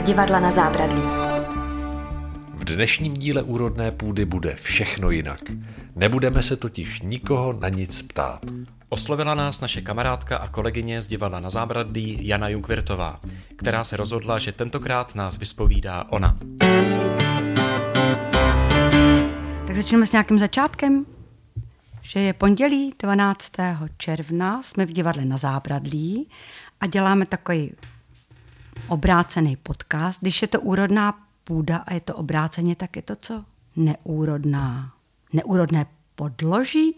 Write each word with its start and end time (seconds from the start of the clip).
podcast 0.00 0.06
divadla 0.06 0.40
na 0.40 0.50
zábradlí. 0.50 1.02
V 2.54 2.64
dnešním 2.64 3.12
díle 3.12 3.42
Úrodné 3.42 3.90
půdy 3.90 4.24
bude 4.24 4.54
všechno 4.54 5.10
jinak. 5.10 5.40
Nebudeme 5.96 6.42
se 6.42 6.56
totiž 6.56 7.00
nikoho 7.00 7.52
na 7.52 7.68
nic 7.68 8.02
ptát. 8.02 8.40
Oslovila 8.88 9.34
nás 9.34 9.60
naše 9.60 9.80
kamarádka 9.80 10.36
a 10.36 10.48
kolegyně 10.48 11.02
z 11.02 11.06
divadla 11.06 11.40
na 11.40 11.50
zábradlí 11.50 12.18
Jana 12.20 12.48
Junkvirtová, 12.48 13.20
která 13.56 13.84
se 13.84 13.96
rozhodla, 13.96 14.38
že 14.38 14.52
tentokrát 14.52 15.14
nás 15.14 15.38
vyspovídá 15.38 16.04
ona. 16.08 16.36
Tak 19.66 19.76
začneme 19.76 20.06
s 20.06 20.12
nějakým 20.12 20.38
začátkem 20.38 21.06
že 22.02 22.20
je 22.20 22.32
pondělí 22.32 22.94
12. 22.98 23.52
června, 23.96 24.62
jsme 24.62 24.86
v 24.86 24.92
divadle 24.92 25.24
na 25.24 25.36
Zábradlí 25.36 26.28
a 26.80 26.86
děláme 26.86 27.26
takový 27.26 27.72
obrácený 28.90 29.56
podcast. 29.56 30.20
Když 30.20 30.42
je 30.42 30.48
to 30.48 30.60
úrodná 30.60 31.18
půda 31.44 31.76
a 31.76 31.94
je 31.94 32.00
to 32.00 32.16
obráceně, 32.16 32.76
tak 32.76 32.96
je 32.96 33.02
to 33.02 33.16
co? 33.16 33.44
Neúrodná. 33.76 34.92
Neúrodné 35.32 35.86
podloží? 36.14 36.96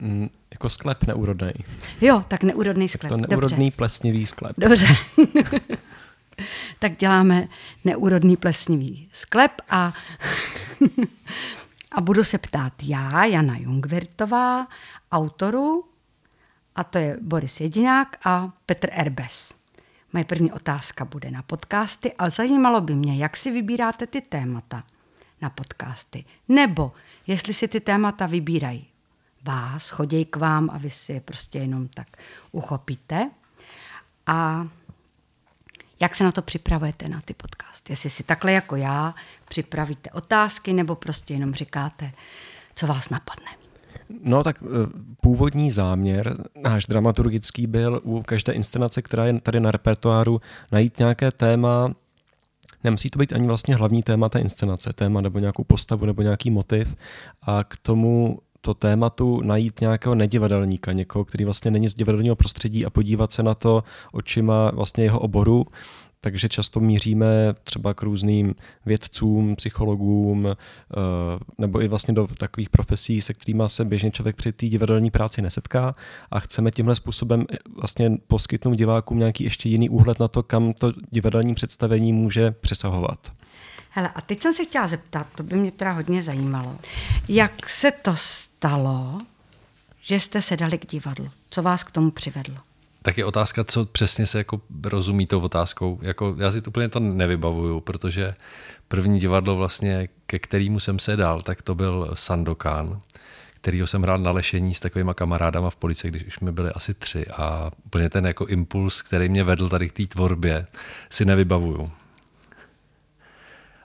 Mm, 0.00 0.28
jako 0.50 0.68
sklep 0.68 1.04
neúrodný. 1.06 1.52
Jo, 2.00 2.24
tak 2.28 2.42
neúrodný 2.42 2.88
sklep. 2.88 3.10
Tak 3.10 3.20
to 3.20 3.26
neúrodný 3.26 3.66
Dobře. 3.66 3.76
plesnivý 3.76 4.26
sklep. 4.26 4.52
Dobře. 4.58 4.86
tak 6.78 6.96
děláme 6.96 7.48
neúrodný 7.84 8.36
plesnivý 8.36 9.08
sklep 9.12 9.52
a 9.70 9.92
A 11.94 12.00
budu 12.00 12.24
se 12.24 12.38
ptát 12.38 12.72
já, 12.82 13.24
Jana 13.24 13.56
Jungvirtová, 13.56 14.66
autoru, 15.12 15.84
a 16.74 16.84
to 16.84 16.98
je 16.98 17.18
Boris 17.20 17.60
Jedinák 17.60 18.26
a 18.26 18.52
Petr 18.66 18.88
Erbes. 18.92 19.54
Moje 20.14 20.24
první 20.24 20.52
otázka 20.52 21.04
bude 21.04 21.30
na 21.30 21.42
podcasty 21.42 22.12
a 22.12 22.30
zajímalo 22.30 22.80
by 22.80 22.94
mě, 22.94 23.16
jak 23.16 23.36
si 23.36 23.50
vybíráte 23.50 24.06
ty 24.06 24.20
témata 24.20 24.84
na 25.40 25.50
podcasty. 25.50 26.24
Nebo 26.48 26.92
jestli 27.26 27.54
si 27.54 27.68
ty 27.68 27.80
témata 27.80 28.26
vybírají 28.26 28.86
vás, 29.42 29.90
choděj 29.90 30.24
k 30.24 30.36
vám 30.36 30.70
a 30.72 30.78
vy 30.78 30.90
si 30.90 31.12
je 31.12 31.20
prostě 31.20 31.58
jenom 31.58 31.88
tak 31.88 32.08
uchopíte. 32.52 33.30
A 34.26 34.68
jak 36.00 36.16
se 36.16 36.24
na 36.24 36.32
to 36.32 36.42
připravujete, 36.42 37.08
na 37.08 37.20
ty 37.20 37.34
podcasty? 37.34 37.92
Jestli 37.92 38.10
si 38.10 38.22
takhle 38.22 38.52
jako 38.52 38.76
já 38.76 39.14
připravíte 39.48 40.10
otázky, 40.10 40.72
nebo 40.72 40.94
prostě 40.94 41.34
jenom 41.34 41.54
říkáte, 41.54 42.12
co 42.74 42.86
vás 42.86 43.08
napadne? 43.08 43.63
No 44.22 44.42
tak 44.42 44.62
eh, 44.62 44.66
původní 45.20 45.70
záměr, 45.70 46.36
náš 46.62 46.86
dramaturgický 46.86 47.66
byl 47.66 48.00
u 48.04 48.22
každé 48.22 48.52
inscenace, 48.52 49.02
která 49.02 49.26
je 49.26 49.40
tady 49.40 49.60
na 49.60 49.70
repertoáru, 49.70 50.40
najít 50.72 50.98
nějaké 50.98 51.30
téma, 51.30 51.94
nemusí 52.84 53.10
to 53.10 53.18
být 53.18 53.32
ani 53.32 53.46
vlastně 53.46 53.74
hlavní 53.74 54.02
téma 54.02 54.28
té 54.28 54.38
inscenace, 54.38 54.92
téma 54.92 55.20
nebo 55.20 55.38
nějakou 55.38 55.64
postavu 55.64 56.06
nebo 56.06 56.22
nějaký 56.22 56.50
motiv 56.50 56.96
a 57.42 57.64
k 57.64 57.76
tomu 57.76 58.38
to 58.64 58.74
tématu 58.74 59.40
najít 59.42 59.80
nějakého 59.80 60.14
nedivadelníka, 60.14 60.92
někoho, 60.92 61.24
který 61.24 61.44
vlastně 61.44 61.70
není 61.70 61.88
z 61.88 61.94
divadelního 61.94 62.36
prostředí 62.36 62.86
a 62.86 62.90
podívat 62.90 63.32
se 63.32 63.42
na 63.42 63.54
to 63.54 63.84
očima 64.12 64.70
vlastně 64.70 65.04
jeho 65.04 65.20
oboru. 65.20 65.66
Takže 66.24 66.48
často 66.48 66.80
míříme 66.80 67.26
třeba 67.64 67.94
k 67.94 68.02
různým 68.02 68.54
vědcům, 68.86 69.56
psychologům, 69.56 70.46
eh, 70.46 70.56
nebo 71.58 71.82
i 71.82 71.88
vlastně 71.88 72.14
do 72.14 72.26
takových 72.26 72.70
profesí, 72.70 73.22
se 73.22 73.34
kterými 73.34 73.62
se 73.66 73.84
běžně 73.84 74.10
člověk 74.10 74.36
při 74.36 74.52
té 74.52 74.66
divadelní 74.66 75.10
práci 75.10 75.42
nesetká 75.42 75.92
a 76.30 76.40
chceme 76.40 76.70
tímhle 76.70 76.94
způsobem 76.94 77.44
vlastně 77.76 78.10
poskytnout 78.26 78.74
divákům 78.74 79.18
nějaký 79.18 79.44
ještě 79.44 79.68
jiný 79.68 79.88
úhled 79.88 80.20
na 80.20 80.28
to, 80.28 80.42
kam 80.42 80.72
to 80.72 80.92
divadelní 81.10 81.54
představení 81.54 82.12
může 82.12 82.50
přesahovat. 82.50 83.32
Hele, 83.90 84.08
a 84.14 84.20
teď 84.20 84.42
jsem 84.42 84.52
se 84.52 84.64
chtěla 84.64 84.86
zeptat, 84.86 85.26
to 85.34 85.42
by 85.42 85.56
mě 85.56 85.70
teda 85.70 85.92
hodně 85.92 86.22
zajímalo. 86.22 86.78
Jak 87.28 87.68
se 87.68 87.90
to 87.90 88.12
stalo, 88.16 89.20
že 90.02 90.20
jste 90.20 90.42
se 90.42 90.56
dali 90.56 90.78
k 90.78 90.86
divadlu? 90.86 91.30
Co 91.50 91.62
vás 91.62 91.84
k 91.84 91.90
tomu 91.90 92.10
přivedlo? 92.10 92.56
Tak 93.04 93.18
je 93.18 93.24
otázka, 93.24 93.64
co 93.64 93.84
přesně 93.84 94.26
se 94.26 94.38
jako 94.38 94.60
rozumí 94.84 95.26
tou 95.26 95.40
otázkou. 95.40 95.98
Jako, 96.02 96.36
já 96.38 96.50
si 96.50 96.62
to 96.62 96.70
úplně 96.70 96.88
to 96.88 97.00
nevybavuju, 97.00 97.80
protože 97.80 98.34
první 98.88 99.20
divadlo 99.20 99.56
vlastně, 99.56 100.08
ke 100.26 100.38
kterému 100.38 100.80
jsem 100.80 100.98
se 100.98 101.16
dal, 101.16 101.42
tak 101.42 101.62
to 101.62 101.74
byl 101.74 102.10
Sandokan, 102.14 103.00
kterýho 103.54 103.86
jsem 103.86 104.02
hrál 104.02 104.18
na 104.18 104.30
lešení 104.30 104.74
s 104.74 104.80
takovýma 104.80 105.14
kamarádama 105.14 105.70
v 105.70 105.76
polici, 105.76 106.08
když 106.08 106.24
už 106.24 106.40
mi 106.40 106.52
byli 106.52 106.70
asi 106.70 106.94
tři 106.94 107.26
a 107.26 107.70
úplně 107.86 108.10
ten 108.10 108.26
jako 108.26 108.46
impuls, 108.46 109.02
který 109.02 109.28
mě 109.28 109.44
vedl 109.44 109.68
tady 109.68 109.88
k 109.88 109.92
té 109.92 110.06
tvorbě, 110.06 110.66
si 111.10 111.24
nevybavuju. 111.24 111.90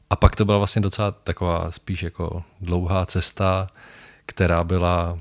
A 0.10 0.16
pak 0.16 0.36
to 0.36 0.46
byla 0.46 0.58
vlastně 0.58 0.82
docela 0.82 1.12
taková 1.12 1.72
spíš 1.72 2.04
jako 2.04 2.44
dlouhá 2.62 3.06
cesta, 3.06 3.70
která 4.26 4.64
byla 4.64 5.20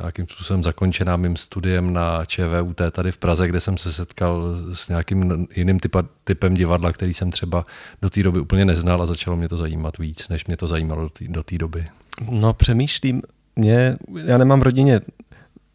nějakým 0.00 0.26
způsobem 0.28 0.62
zakončená 0.62 1.16
mým 1.16 1.36
studiem 1.36 1.92
na 1.92 2.24
ČVUT 2.24 2.80
tady 2.90 3.12
v 3.12 3.18
Praze, 3.18 3.48
kde 3.48 3.60
jsem 3.60 3.78
se 3.78 3.92
setkal 3.92 4.42
s 4.74 4.88
nějakým 4.88 5.46
jiným 5.56 5.80
typa, 5.80 6.02
typem 6.24 6.54
divadla, 6.54 6.92
který 6.92 7.14
jsem 7.14 7.30
třeba 7.30 7.66
do 8.02 8.10
té 8.10 8.22
doby 8.22 8.40
úplně 8.40 8.64
neznal 8.64 9.02
a 9.02 9.06
začalo 9.06 9.36
mě 9.36 9.48
to 9.48 9.56
zajímat 9.56 9.98
víc, 9.98 10.28
než 10.28 10.46
mě 10.46 10.56
to 10.56 10.68
zajímalo 10.68 11.08
do 11.28 11.42
té 11.42 11.58
doby. 11.58 11.88
No 12.30 12.52
přemýšlím, 12.52 13.22
mě, 13.56 13.96
já 14.24 14.38
nemám 14.38 14.60
v 14.60 14.62
rodině 14.62 15.00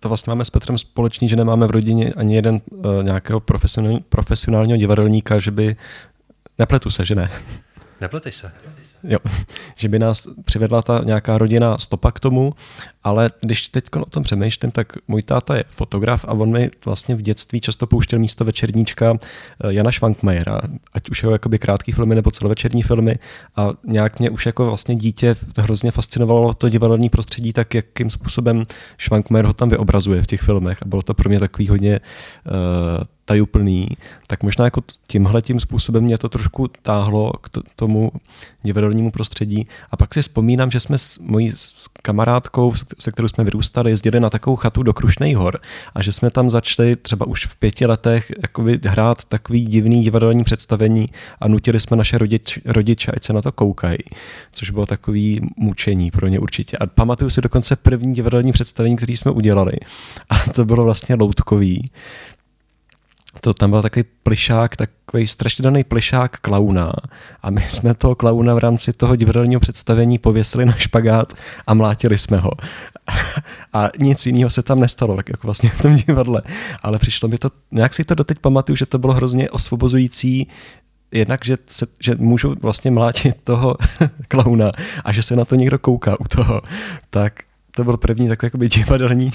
to 0.04 0.10
vlastně 0.10 0.32
máme 0.32 0.46
s 0.46 0.50
Petrem 0.50 0.78
společný, 0.78 1.30
že 1.30 1.36
nemáme 1.36 1.68
v 1.68 1.72
rodině 1.72 2.14
ani 2.14 2.36
jeden 2.36 2.62
uh, 2.72 3.04
nějakého 3.04 3.42
profesionálního 4.10 4.78
divadelníka, 4.78 5.40
že 5.40 5.52
by, 5.52 5.76
nepletu 6.60 6.90
se, 6.90 7.06
že 7.06 7.16
ne. 7.16 7.30
Nepleteš 8.02 8.36
se. 8.36 8.52
Jo, 9.04 9.20
že 9.76 9.90
by 9.90 10.00
nás 10.00 10.28
přivedla 10.46 10.82
ta 10.82 11.02
nějaká 11.06 11.38
rodina 11.38 11.78
stopa 11.78 12.12
k 12.12 12.20
tomu, 12.20 12.54
ale 13.04 13.30
když 13.42 13.70
teď 13.70 13.86
o 13.96 14.06
tom 14.06 14.24
přemýšlím, 14.24 14.72
tak 14.72 14.94
můj 15.08 15.22
táta 15.22 15.56
je 15.56 15.64
fotograf 15.68 16.26
a 16.26 16.32
on 16.32 16.52
mi 16.52 16.72
vlastně 16.86 17.16
v 17.16 17.22
dětství 17.22 17.62
často 17.62 17.88
pouštěl 17.88 18.20
místo 18.20 18.46
večerníčka 18.46 19.14
eh, 19.14 19.74
Jana 19.74 19.92
Švankmajera, 19.92 20.62
ať 20.94 21.10
už 21.10 21.24
jeho 21.24 21.40
krátký 21.60 21.92
filmy 21.92 22.16
nebo 22.16 22.32
celovečerní 22.32 22.82
filmy. 22.82 23.20
A 23.56 23.70
nějak 23.84 24.20
mě 24.20 24.30
už 24.30 24.46
jako 24.46 24.66
vlastně 24.66 24.96
dítě 24.96 25.36
hrozně 25.58 25.92
fascinovalo 25.92 26.54
to 26.54 26.70
divadelní 26.70 27.10
prostředí, 27.10 27.54
tak 27.54 27.74
jakým 27.74 28.10
způsobem 28.10 28.66
Švankmajer 28.98 29.46
ho 29.46 29.54
tam 29.54 29.70
vyobrazuje 29.70 30.22
v 30.22 30.28
těch 30.28 30.42
filmech. 30.42 30.78
A 30.82 30.86
bylo 30.86 31.02
to 31.02 31.14
pro 31.14 31.30
mě 31.30 31.40
takový 31.40 31.68
hodně 31.68 32.00
uh, 32.00 33.04
tajuplný, 33.26 33.88
tak 34.28 34.44
možná 34.44 34.66
jako 34.66 34.82
tímhle 35.08 35.42
tím 35.42 35.60
způsobem 35.60 36.04
mě 36.04 36.18
to 36.18 36.30
trošku 36.30 36.68
táhlo 36.68 37.34
k 37.42 37.50
tomu 37.76 38.12
divadelnímu 38.64 38.93
prostředí. 39.12 39.68
A 39.92 39.98
pak 39.98 40.14
si 40.14 40.22
vzpomínám, 40.22 40.72
že 40.72 40.80
jsme 40.80 40.98
s 40.98 41.20
mojí 41.20 41.54
kamarádkou, 42.02 42.74
se 43.00 43.12
kterou 43.12 43.28
jsme 43.28 43.44
vyrůstali, 43.44 43.92
jezdili 43.92 44.20
na 44.20 44.30
takovou 44.30 44.56
chatu 44.56 44.84
do 44.84 44.94
Krušnej 44.94 45.34
hor 45.34 45.60
a 45.96 46.02
že 46.02 46.12
jsme 46.12 46.30
tam 46.30 46.50
začali 46.50 46.96
třeba 46.96 47.28
už 47.28 47.46
v 47.46 47.56
pěti 47.56 47.86
letech 47.86 48.32
jakoby 48.42 48.80
hrát 48.86 49.26
takový 49.26 49.66
divný 49.66 50.04
divadelní 50.04 50.44
představení 50.44 51.10
a 51.40 51.48
nutili 51.48 51.80
jsme 51.80 51.98
naše 51.98 52.18
rodič, 52.18 52.60
rodiče, 52.66 53.12
ať 53.12 53.24
se 53.24 53.34
na 53.34 53.42
to 53.42 53.52
koukají, 53.52 53.98
což 54.52 54.70
bylo 54.70 54.86
takový 54.86 55.42
mučení 55.58 56.12
pro 56.12 56.28
ně 56.28 56.40
určitě. 56.40 56.78
A 56.78 56.86
pamatuju 56.86 57.30
si 57.30 57.42
dokonce 57.42 57.76
první 57.76 58.14
divadelní 58.14 58.52
představení, 58.52 58.96
který 58.96 59.18
jsme 59.18 59.32
udělali 59.32 59.74
a 60.30 60.54
to 60.54 60.66
bylo 60.66 60.84
vlastně 60.84 61.16
loutkový 61.16 61.92
to 63.42 63.54
tam 63.54 63.70
byl 63.70 63.82
takový 63.82 64.06
plišák, 64.24 64.76
takový 64.76 65.28
strašně 65.28 65.64
daný 65.64 65.84
plišák 65.84 66.38
klauna. 66.38 66.94
A 67.42 67.50
my 67.50 67.66
jsme 67.70 67.94
toho 67.94 68.16
klauna 68.16 68.54
v 68.54 68.58
rámci 68.58 68.94
toho 68.94 69.16
divadelního 69.16 69.60
představení 69.60 70.18
pověsili 70.18 70.66
na 70.66 70.74
špagát 70.74 71.34
a 71.68 71.74
mlátili 71.74 72.18
jsme 72.18 72.38
ho. 72.38 72.52
A 73.74 73.90
nic 74.00 74.26
jiného 74.26 74.50
se 74.50 74.64
tam 74.64 74.80
nestalo, 74.80 75.16
tak 75.16 75.30
jako 75.30 75.48
vlastně 75.48 75.70
v 75.70 75.80
tom 75.80 75.96
divadle. 75.96 76.42
Ale 76.84 77.00
přišlo 77.00 77.30
mi 77.30 77.38
to, 77.38 77.50
nějak 77.72 77.94
si 77.94 78.04
to 78.04 78.16
doteď 78.16 78.40
pamatuju, 78.40 78.76
že 78.76 78.86
to 78.86 79.00
bylo 79.00 79.14
hrozně 79.14 79.50
osvobozující, 79.50 80.48
jednak, 81.12 81.46
že, 81.46 81.58
se, 81.68 81.86
že 82.00 82.16
můžu 82.16 82.56
vlastně 82.62 82.92
mlátit 82.92 83.36
toho 83.44 83.76
klauna 84.28 84.72
a 85.04 85.12
že 85.12 85.24
se 85.24 85.36
na 85.36 85.46
to 85.46 85.56
někdo 85.56 85.80
kouká 85.80 86.20
u 86.20 86.24
toho, 86.24 86.62
tak 87.10 87.34
to 87.76 87.84
byl 87.84 87.98
první 87.98 88.30
takový 88.38 88.68
divadelní 88.68 89.32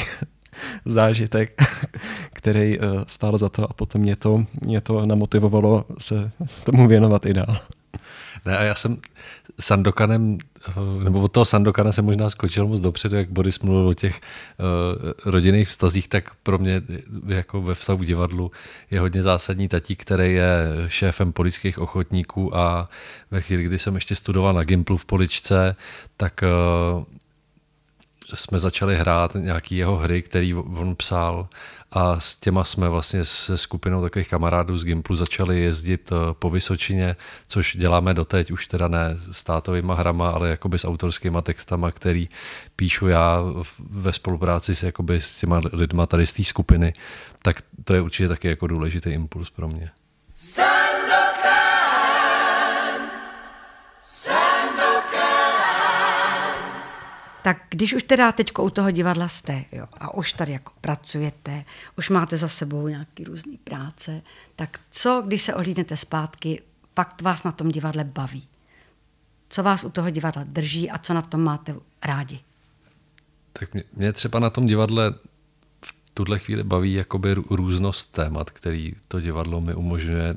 zážitek, 0.84 1.62
který 2.32 2.78
uh, 2.78 2.84
stál 3.06 3.38
za 3.38 3.49
to 3.49 3.70
a 3.70 3.72
potom 3.72 4.00
mě 4.00 4.16
to, 4.16 4.44
mě 4.60 4.81
to 4.81 5.06
namotivovalo 5.06 5.84
se 5.99 6.31
tomu 6.64 6.88
věnovat 6.88 7.26
i 7.26 7.34
dál. 7.34 7.56
Ne, 8.44 8.58
a 8.58 8.62
já 8.62 8.75
jsem 8.75 8.96
Sandokanem, 9.60 10.38
eh, 10.69 11.05
nebo 11.05 11.20
od 11.20 11.32
toho 11.32 11.44
Sandokana 11.44 11.93
jsem 11.93 12.05
možná 12.05 12.31
skočil 12.31 12.66
moc 12.66 12.81
dopředu, 12.81 13.16
jak 13.16 13.31
Boris 13.31 13.60
mluvil 13.60 13.88
o 13.88 13.94
těch 13.94 14.20
uh, 14.20 15.32
rodinných 15.32 15.69
vztazích, 15.69 16.08
tak 16.08 16.34
pro 16.43 16.58
mě 16.58 16.82
jako 17.26 17.62
ve 17.62 17.75
vztahu 17.75 18.02
divadlu 18.02 18.50
je 18.90 19.00
hodně 19.00 19.22
zásadní 19.22 19.69
tatí, 19.69 19.96
který 19.96 20.34
je 20.34 20.66
šéfem 20.88 21.32
politických 21.32 21.78
ochotníků 21.78 22.56
a 22.56 22.88
ve 23.31 23.40
chvíli, 23.40 23.62
kdy 23.62 23.78
jsem 23.78 23.94
ještě 23.94 24.16
studoval 24.16 24.54
na 24.54 24.64
Gimplu 24.64 24.96
v 24.96 25.04
Poličce, 25.04 25.76
tak 26.16 26.44
uh, 26.99 27.04
jsme 28.34 28.58
začali 28.58 28.96
hrát 28.96 29.34
nějaký 29.34 29.76
jeho 29.76 29.96
hry, 29.96 30.22
který 30.22 30.54
on 30.54 30.96
psal 30.96 31.48
a 31.92 32.20
s 32.20 32.36
těma 32.36 32.64
jsme 32.64 32.88
vlastně 32.88 33.25
se 33.25 33.58
skupinou 33.58 34.02
takových 34.02 34.28
kamarádů 34.28 34.78
z 34.78 34.84
Gimplu 34.84 35.16
začali 35.16 35.60
jezdit 35.60 36.12
eh, 36.12 36.16
po 36.32 36.50
Vysočině, 36.50 37.16
což 37.46 37.76
děláme 37.76 38.14
doteď, 38.14 38.50
už 38.50 38.66
teda 38.66 38.88
ne 38.88 39.16
s 39.32 39.44
tátovýma 39.44 39.94
hrama, 39.94 40.30
ale 40.30 40.48
jakoby 40.48 40.78
s 40.78 40.84
autorskýma 40.84 41.42
textama, 41.42 41.92
který 41.92 42.28
píšu 42.76 43.08
já 43.08 43.42
ve 43.90 44.12
spolupráci 44.12 44.75
s, 44.75 44.82
jakoby 44.82 45.20
s 45.20 45.38
těma 45.38 45.60
lidma 45.72 46.06
tady 46.06 46.26
z 46.26 46.32
té 46.32 46.44
skupiny, 46.44 46.94
tak 47.42 47.62
to 47.84 47.94
je 47.94 48.00
určitě 48.00 48.28
taky 48.28 48.48
jako 48.48 48.66
důležitý 48.66 49.10
impuls 49.10 49.50
pro 49.50 49.69
mě. 49.69 49.90
Tak 57.49 57.62
když 57.69 57.95
už 57.95 58.03
teda 58.03 58.33
teď 58.33 58.53
u 58.59 58.71
toho 58.71 58.91
divadla 58.91 59.29
jste 59.29 59.65
jo, 59.73 59.87
a 59.93 60.15
už 60.15 60.33
tady 60.33 60.53
jako 60.53 60.73
pracujete, 60.81 61.65
už 61.99 62.11
máte 62.11 62.37
za 62.37 62.49
sebou 62.49 62.89
nějaký 62.89 63.25
různý 63.25 63.56
práce, 63.56 64.23
tak 64.56 64.81
co, 64.91 65.23
když 65.27 65.43
se 65.43 65.55
ohlídnete 65.55 65.97
zpátky, 65.97 66.62
fakt 66.97 67.23
vás 67.23 67.45
na 67.45 67.53
tom 67.53 67.69
divadle 67.69 68.05
baví? 68.05 68.49
Co 69.49 69.62
vás 69.62 69.85
u 69.85 69.91
toho 69.91 70.11
divadla 70.11 70.45
drží 70.47 70.91
a 70.91 70.99
co 70.99 71.15
na 71.15 71.23
tom 71.23 71.41
máte 71.41 71.75
rádi? 72.05 72.41
Tak 73.53 73.75
mě, 73.75 73.85
mě 73.93 74.12
třeba 74.12 74.39
na 74.39 74.50
tom 74.50 74.67
divadle 74.67 75.15
v 75.85 75.95
tuhle 76.15 76.39
chvíli 76.39 76.65
baví 76.65 76.93
jakoby 76.93 77.35
různost 77.35 78.12
témat, 78.12 78.50
který 78.50 78.95
to 79.09 79.21
divadlo 79.21 79.61
mi 79.61 79.75
umožňuje 79.75 80.37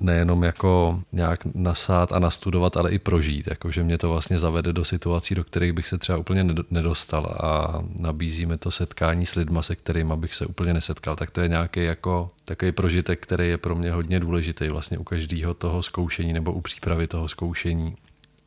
nejenom 0.00 0.42
jako 0.42 1.02
nějak 1.12 1.44
nasát 1.54 2.12
a 2.12 2.18
nastudovat, 2.18 2.76
ale 2.76 2.90
i 2.90 2.98
prožít. 2.98 3.46
Jako, 3.46 3.70
že 3.70 3.82
mě 3.82 3.98
to 3.98 4.08
vlastně 4.08 4.38
zavede 4.38 4.72
do 4.72 4.84
situací, 4.84 5.34
do 5.34 5.44
kterých 5.44 5.72
bych 5.72 5.88
se 5.88 5.98
třeba 5.98 6.18
úplně 6.18 6.44
nedostal 6.70 7.36
a 7.40 7.82
nabízíme 7.98 8.58
to 8.58 8.70
setkání 8.70 9.26
s 9.26 9.34
lidma, 9.34 9.62
se 9.62 9.76
kterými 9.76 10.12
bych 10.16 10.34
se 10.34 10.46
úplně 10.46 10.74
nesetkal. 10.74 11.16
Tak 11.16 11.30
to 11.30 11.40
je 11.40 11.48
nějaký 11.48 11.84
jako 11.84 12.28
takový 12.44 12.72
prožitek, 12.72 13.22
který 13.22 13.48
je 13.48 13.58
pro 13.58 13.74
mě 13.74 13.92
hodně 13.92 14.20
důležitý 14.20 14.68
vlastně 14.68 14.98
u 14.98 15.04
každého 15.04 15.54
toho 15.54 15.82
zkoušení 15.82 16.32
nebo 16.32 16.52
u 16.52 16.60
přípravy 16.60 17.06
toho 17.06 17.28
zkoušení. 17.28 17.96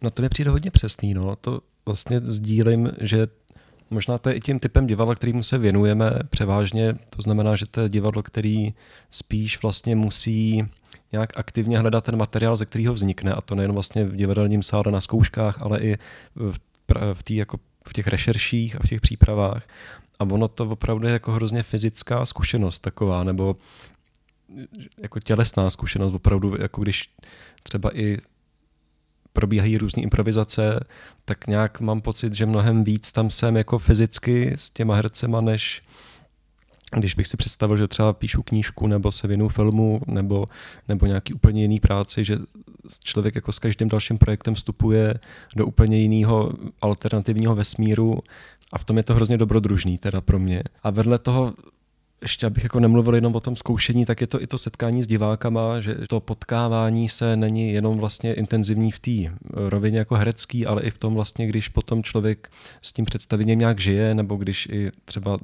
No 0.02 0.10
to 0.10 0.22
mi 0.22 0.30
přijde 0.30 0.52
hodně 0.52 0.72
přesný. 0.72 1.13
No. 1.13 1.36
To 1.36 1.62
vlastně 1.86 2.19
sdílím, 2.19 2.92
že 3.02 3.28
Možná 3.90 4.18
to 4.18 4.30
je 4.30 4.36
i 4.36 4.40
tím 4.40 4.60
typem 4.60 4.88
divadla, 4.88 5.16
kterýmu 5.16 5.44
se 5.44 5.58
věnujeme 5.58 6.12
převážně. 6.30 6.94
To 7.10 7.22
znamená, 7.22 7.56
že 7.56 7.66
to 7.66 7.82
je 7.82 7.90
divadlo, 7.90 8.24
který 8.24 8.74
spíš 9.12 9.62
vlastně 9.62 9.96
musí 9.96 10.64
nějak 11.12 11.38
aktivně 11.38 11.80
hledat 11.80 12.04
ten 12.04 12.18
materiál, 12.18 12.58
ze 12.58 12.66
kterého 12.66 12.94
vznikne, 12.94 13.34
a 13.34 13.42
to 13.42 13.56
nejen 13.56 13.72
vlastně 13.72 14.06
v 14.06 14.16
divadelním 14.16 14.64
sále 14.64 14.92
na 14.92 15.02
zkouškách, 15.02 15.62
ale 15.62 15.80
i 15.80 15.98
v, 16.36 16.58
v, 17.14 17.24
tý, 17.24 17.36
jako 17.36 17.60
v 17.88 17.94
těch 17.94 18.08
rešerších 18.08 18.76
a 18.76 18.80
v 18.84 18.90
těch 18.90 19.02
přípravách. 19.02 19.68
A 20.20 20.24
ono 20.24 20.48
to 20.48 20.66
opravdu 20.66 21.08
je 21.08 21.14
jako 21.14 21.32
hrozně 21.32 21.64
fyzická 21.64 22.26
zkušenost 22.26 22.80
taková, 22.80 23.24
nebo 23.24 23.56
jako 25.02 25.20
tělesná 25.20 25.70
zkušenost, 25.70 26.14
opravdu 26.14 26.62
jako 26.62 26.82
když 26.82 27.10
třeba 27.64 27.98
i 27.98 28.18
probíhají 29.34 29.78
různé 29.78 30.04
improvizace, 30.04 30.80
tak 31.26 31.48
nějak 31.48 31.80
mám 31.80 32.02
pocit, 32.02 32.34
že 32.34 32.46
mnohem 32.46 32.84
víc 32.84 33.12
tam 33.12 33.30
jsem 33.30 33.58
jako 33.58 33.80
fyzicky 33.80 34.54
s 34.56 34.70
těma 34.70 34.96
hercema, 34.96 35.42
než 35.42 35.81
když 36.96 37.14
bych 37.14 37.28
si 37.28 37.38
představil, 37.38 37.78
že 37.78 37.88
třeba 37.88 38.14
píšu 38.14 38.44
knížku 38.44 38.88
nebo 38.88 39.12
se 39.12 39.28
věnu 39.28 39.50
filmu 39.50 40.02
nebo, 40.08 40.46
nebo 40.88 41.06
nějaký 41.06 41.34
úplně 41.34 41.62
jiný 41.62 41.80
práci, 41.80 42.26
že 42.26 42.38
člověk 43.04 43.36
jako 43.36 43.52
s 43.52 43.60
každým 43.60 43.88
dalším 43.88 44.18
projektem 44.18 44.56
vstupuje 44.56 45.14
do 45.56 45.66
úplně 45.66 45.98
jiného 45.98 46.54
alternativního 46.81 47.56
vesmíru 47.56 48.20
a 48.72 48.78
v 48.78 48.84
tom 48.84 48.98
je 48.98 49.04
to 49.04 49.16
hrozně 49.16 49.38
dobrodružný 49.38 49.98
teda 49.98 50.22
pro 50.22 50.40
mě. 50.40 50.64
A 50.84 50.90
vedle 50.90 51.20
toho 51.20 51.54
ještě 52.21 52.48
abych 52.48 52.63
jako 52.63 52.80
nemluvil 52.80 53.16
jenom 53.16 53.36
o 53.36 53.39
tom 53.39 53.56
zkoušení, 53.56 54.06
tak 54.06 54.21
je 54.21 54.27
to 54.27 54.42
i 54.42 54.48
to 54.48 54.57
setkání 54.57 55.04
s 55.04 55.07
divákama, 55.07 55.81
že 55.81 55.95
to 56.10 56.19
potkávání 56.19 57.10
se 57.10 57.36
není 57.36 57.74
jenom 57.74 57.98
vlastně 57.98 58.33
intenzivní 58.33 58.92
v 58.92 59.00
té 59.00 59.38
rovině 59.54 60.00
jako 60.00 60.16
herecký, 60.16 60.66
ale 60.66 60.81
i 60.81 60.92
v 60.92 60.98
tom 60.98 61.13
vlastně, 61.13 61.48
když 61.48 61.69
potom 61.69 62.04
člověk 62.04 62.51
s 62.81 62.94
tím 62.94 63.06
představením 63.06 63.60
nějak 63.60 63.80
žije, 63.80 64.16
nebo 64.16 64.36
když 64.36 64.68
i 64.71 64.92
třeba 65.06 65.38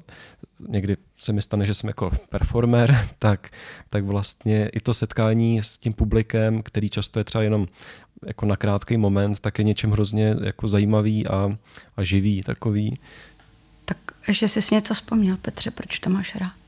někdy 0.67 0.97
se 1.17 1.33
mi 1.33 1.41
stane, 1.41 1.65
že 1.65 1.73
jsem 1.73 1.87
jako 1.87 2.11
performer, 2.29 3.09
tak, 3.19 3.49
tak 3.89 4.03
vlastně 4.03 4.69
i 4.73 4.79
to 4.79 4.93
setkání 4.93 5.63
s 5.63 5.77
tím 5.77 5.93
publikem, 5.93 6.63
který 6.63 6.89
často 6.89 7.19
je 7.19 7.23
třeba 7.23 7.43
jenom 7.43 7.67
jako 8.25 8.45
na 8.45 8.55
krátký 8.55 8.97
moment, 8.97 9.39
tak 9.39 9.59
je 9.59 9.65
něčem 9.65 9.91
hrozně 9.91 10.35
jako 10.43 10.67
zajímavý 10.67 11.27
a, 11.27 11.57
a 11.97 12.03
živý 12.03 12.43
takový. 12.43 12.99
Tak 13.85 13.97
ještě 14.27 14.47
jsi 14.47 14.75
něco 14.75 14.93
vzpomněl, 14.93 15.37
Petře, 15.37 15.71
proč 15.71 15.99
to 15.99 16.09
máš 16.09 16.35
rád? 16.35 16.64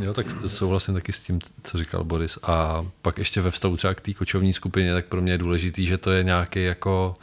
Jo, 0.00 0.14
tak 0.14 0.26
souhlasím 0.46 0.94
taky 0.94 1.12
s 1.12 1.22
tím, 1.22 1.38
co 1.62 1.78
říkal 1.78 2.04
Boris. 2.04 2.38
A 2.42 2.86
pak 3.02 3.18
ještě 3.18 3.40
ve 3.40 3.50
vztahu 3.50 3.76
třeba 3.76 3.94
k 3.94 4.00
té 4.00 4.14
kočovní 4.14 4.52
skupině, 4.52 4.94
tak 4.94 5.06
pro 5.06 5.22
mě 5.22 5.32
je 5.32 5.38
důležitý, 5.38 5.86
že 5.86 5.98
to 5.98 6.10
je 6.10 6.24
nějaký 6.24 6.64
jako 6.64 7.16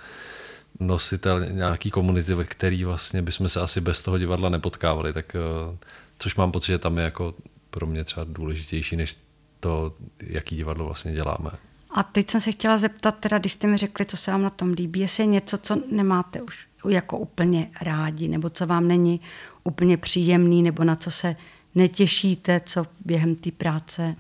nositel 0.79 1.45
nějaký 1.45 1.91
komunity, 1.91 2.33
ve 2.33 2.43
který 2.43 2.83
vlastně 2.83 3.21
bychom 3.21 3.49
se 3.49 3.61
asi 3.61 3.81
bez 3.81 4.03
toho 4.03 4.17
divadla 4.17 4.49
nepotkávali, 4.49 5.13
tak 5.13 5.35
eh, 5.35 5.77
což 6.19 6.35
mám 6.35 6.51
pocit, 6.51 6.71
že 6.71 6.79
tam 6.79 6.97
je 6.97 7.03
jako 7.03 7.33
pro 7.69 7.87
mě 7.87 8.03
třeba 8.03 8.25
důležitější, 8.29 8.95
než 8.95 9.17
to, 9.59 9.93
jaký 10.23 10.55
divadlo 10.55 10.85
vlastně 10.85 11.13
děláme. 11.13 11.49
A 11.91 12.03
teď 12.03 12.29
jsem 12.29 12.41
se 12.41 12.51
chtěla 12.51 12.77
zeptat, 12.77 13.11
teda, 13.11 13.37
když 13.37 13.51
jste 13.51 13.67
mi 13.67 13.77
řekli, 13.77 14.05
co 14.05 14.17
se 14.17 14.31
vám 14.31 14.41
na 14.41 14.49
tom 14.49 14.71
líbí, 14.71 14.99
jestli 14.99 15.23
je 15.23 15.27
něco, 15.27 15.57
co 15.57 15.81
nemáte 15.91 16.41
už 16.41 16.67
jako 16.89 17.17
úplně 17.17 17.71
rádi, 17.81 18.27
nebo 18.27 18.49
co 18.49 18.65
vám 18.65 18.87
není 18.87 19.21
úplně 19.63 19.97
příjemný, 19.97 20.63
nebo 20.63 20.83
na 20.83 20.95
co 20.95 21.11
se 21.11 21.35
netěšíte, 21.75 22.61
co 22.65 22.85
během 23.05 23.35
té 23.35 23.51
práce 23.51 24.15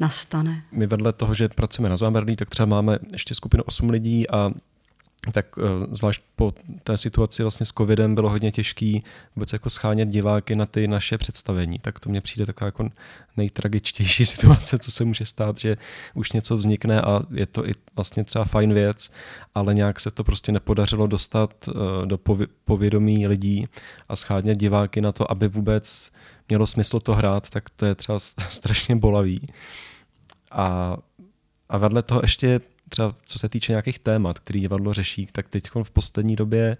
nastane? 0.00 0.62
My 0.72 0.86
vedle 0.86 1.12
toho, 1.12 1.34
že 1.34 1.48
pracujeme 1.48 1.88
na 1.88 1.96
zámrlí, 1.96 2.36
tak 2.36 2.50
třeba 2.50 2.66
máme 2.66 2.98
ještě 3.12 3.34
skupinu 3.34 3.62
8 3.62 3.90
lidí 3.90 4.30
a 4.30 4.50
tak 5.32 5.46
eh, 5.58 5.62
zvlášť 5.90 6.22
po 6.36 6.54
té 6.82 6.96
situaci 6.96 7.42
vlastně 7.42 7.66
s 7.66 7.72
covidem 7.72 8.14
bylo 8.14 8.30
hodně 8.30 8.52
těžký 8.52 9.04
vůbec 9.36 9.52
jako 9.52 9.70
schánět 9.70 10.08
diváky 10.08 10.56
na 10.56 10.66
ty 10.66 10.88
naše 10.88 11.18
představení. 11.18 11.78
Tak 11.78 12.00
to 12.00 12.10
mně 12.10 12.20
přijde 12.20 12.46
taková 12.46 12.66
jako 12.66 12.88
nejtragičtější 13.36 14.26
situace, 14.36 14.78
co 14.78 14.90
se 14.90 15.04
může 15.04 15.26
stát, 15.26 15.58
že 15.58 15.76
už 16.14 16.32
něco 16.32 16.56
vznikne 16.56 17.00
a 17.00 17.22
je 17.30 17.46
to 17.46 17.68
i 17.68 17.72
vlastně 17.96 18.24
třeba 18.24 18.44
fajn 18.44 18.74
věc, 18.74 19.10
ale 19.54 19.74
nějak 19.74 20.00
se 20.00 20.10
to 20.10 20.24
prostě 20.24 20.52
nepodařilo 20.52 21.06
dostat 21.06 21.68
eh, 21.68 22.06
do 22.06 22.18
povědomí 22.64 23.26
lidí 23.26 23.64
a 24.08 24.16
schánět 24.16 24.58
diváky 24.58 25.00
na 25.00 25.12
to, 25.12 25.30
aby 25.30 25.48
vůbec 25.48 26.12
mělo 26.48 26.66
smysl 26.66 27.00
to 27.00 27.14
hrát, 27.14 27.50
tak 27.50 27.70
to 27.70 27.86
je 27.86 27.94
třeba 27.94 28.18
strašně 28.48 28.96
bolavý. 28.96 29.48
A, 30.50 30.96
a 31.68 31.78
vedle 31.78 32.02
toho 32.02 32.20
ještě 32.24 32.60
třeba 32.88 33.14
co 33.26 33.38
se 33.38 33.48
týče 33.48 33.72
nějakých 33.72 33.98
témat, 33.98 34.38
který 34.38 34.60
divadlo 34.60 34.92
řeší, 34.92 35.26
tak 35.32 35.48
teď 35.48 35.68
v 35.82 35.90
poslední 35.90 36.36
době 36.36 36.76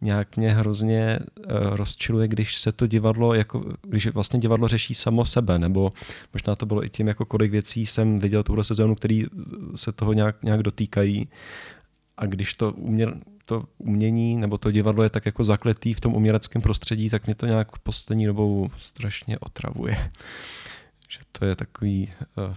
nějak 0.00 0.36
mě 0.36 0.54
hrozně 0.54 1.18
uh, 1.18 1.44
rozčiluje, 1.76 2.28
když 2.28 2.56
se 2.56 2.72
to 2.72 2.86
divadlo, 2.86 3.34
jako, 3.34 3.64
když 3.82 4.06
vlastně 4.06 4.38
divadlo 4.38 4.68
řeší 4.68 4.94
samo 4.94 5.24
sebe, 5.24 5.58
nebo 5.58 5.92
možná 6.32 6.56
to 6.56 6.66
bylo 6.66 6.84
i 6.84 6.88
tím, 6.88 7.08
jako 7.08 7.24
kolik 7.24 7.50
věcí 7.50 7.86
jsem 7.86 8.18
viděl 8.18 8.42
tuhle 8.42 8.64
sezónu, 8.64 8.94
který 8.94 9.24
se 9.74 9.92
toho 9.92 10.12
nějak, 10.12 10.42
nějak 10.42 10.62
dotýkají. 10.62 11.28
A 12.16 12.26
když 12.26 12.54
to 12.54 12.72
uměl, 12.72 13.14
to 13.44 13.64
umění 13.78 14.36
nebo 14.36 14.58
to 14.58 14.70
divadlo 14.70 15.02
je 15.02 15.10
tak 15.10 15.26
jako 15.26 15.44
zakletý 15.44 15.94
v 15.94 16.00
tom 16.00 16.14
uměleckém 16.14 16.62
prostředí, 16.62 17.10
tak 17.10 17.26
mě 17.26 17.34
to 17.34 17.46
nějak 17.46 17.78
poslední 17.78 18.26
dobou 18.26 18.70
strašně 18.76 19.38
otravuje. 19.38 20.10
Že 21.08 21.18
to 21.32 21.44
je 21.44 21.56
takový 21.56 22.10
uh, 22.36 22.54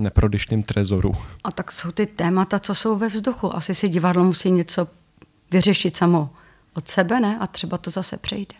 neprodyšným 0.00 0.62
trezoru. 0.62 1.12
A 1.44 1.52
tak 1.52 1.72
jsou 1.72 1.90
ty 1.90 2.06
témata, 2.06 2.58
co 2.58 2.74
jsou 2.74 2.98
ve 2.98 3.08
vzduchu. 3.08 3.56
Asi 3.56 3.74
si 3.74 3.88
divadlo 3.88 4.24
musí 4.24 4.50
něco 4.50 4.88
vyřešit 5.50 5.96
samo 5.96 6.30
od 6.74 6.88
sebe, 6.88 7.20
ne? 7.20 7.38
A 7.40 7.46
třeba 7.46 7.78
to 7.78 7.90
zase 7.90 8.16
přejde. 8.16 8.54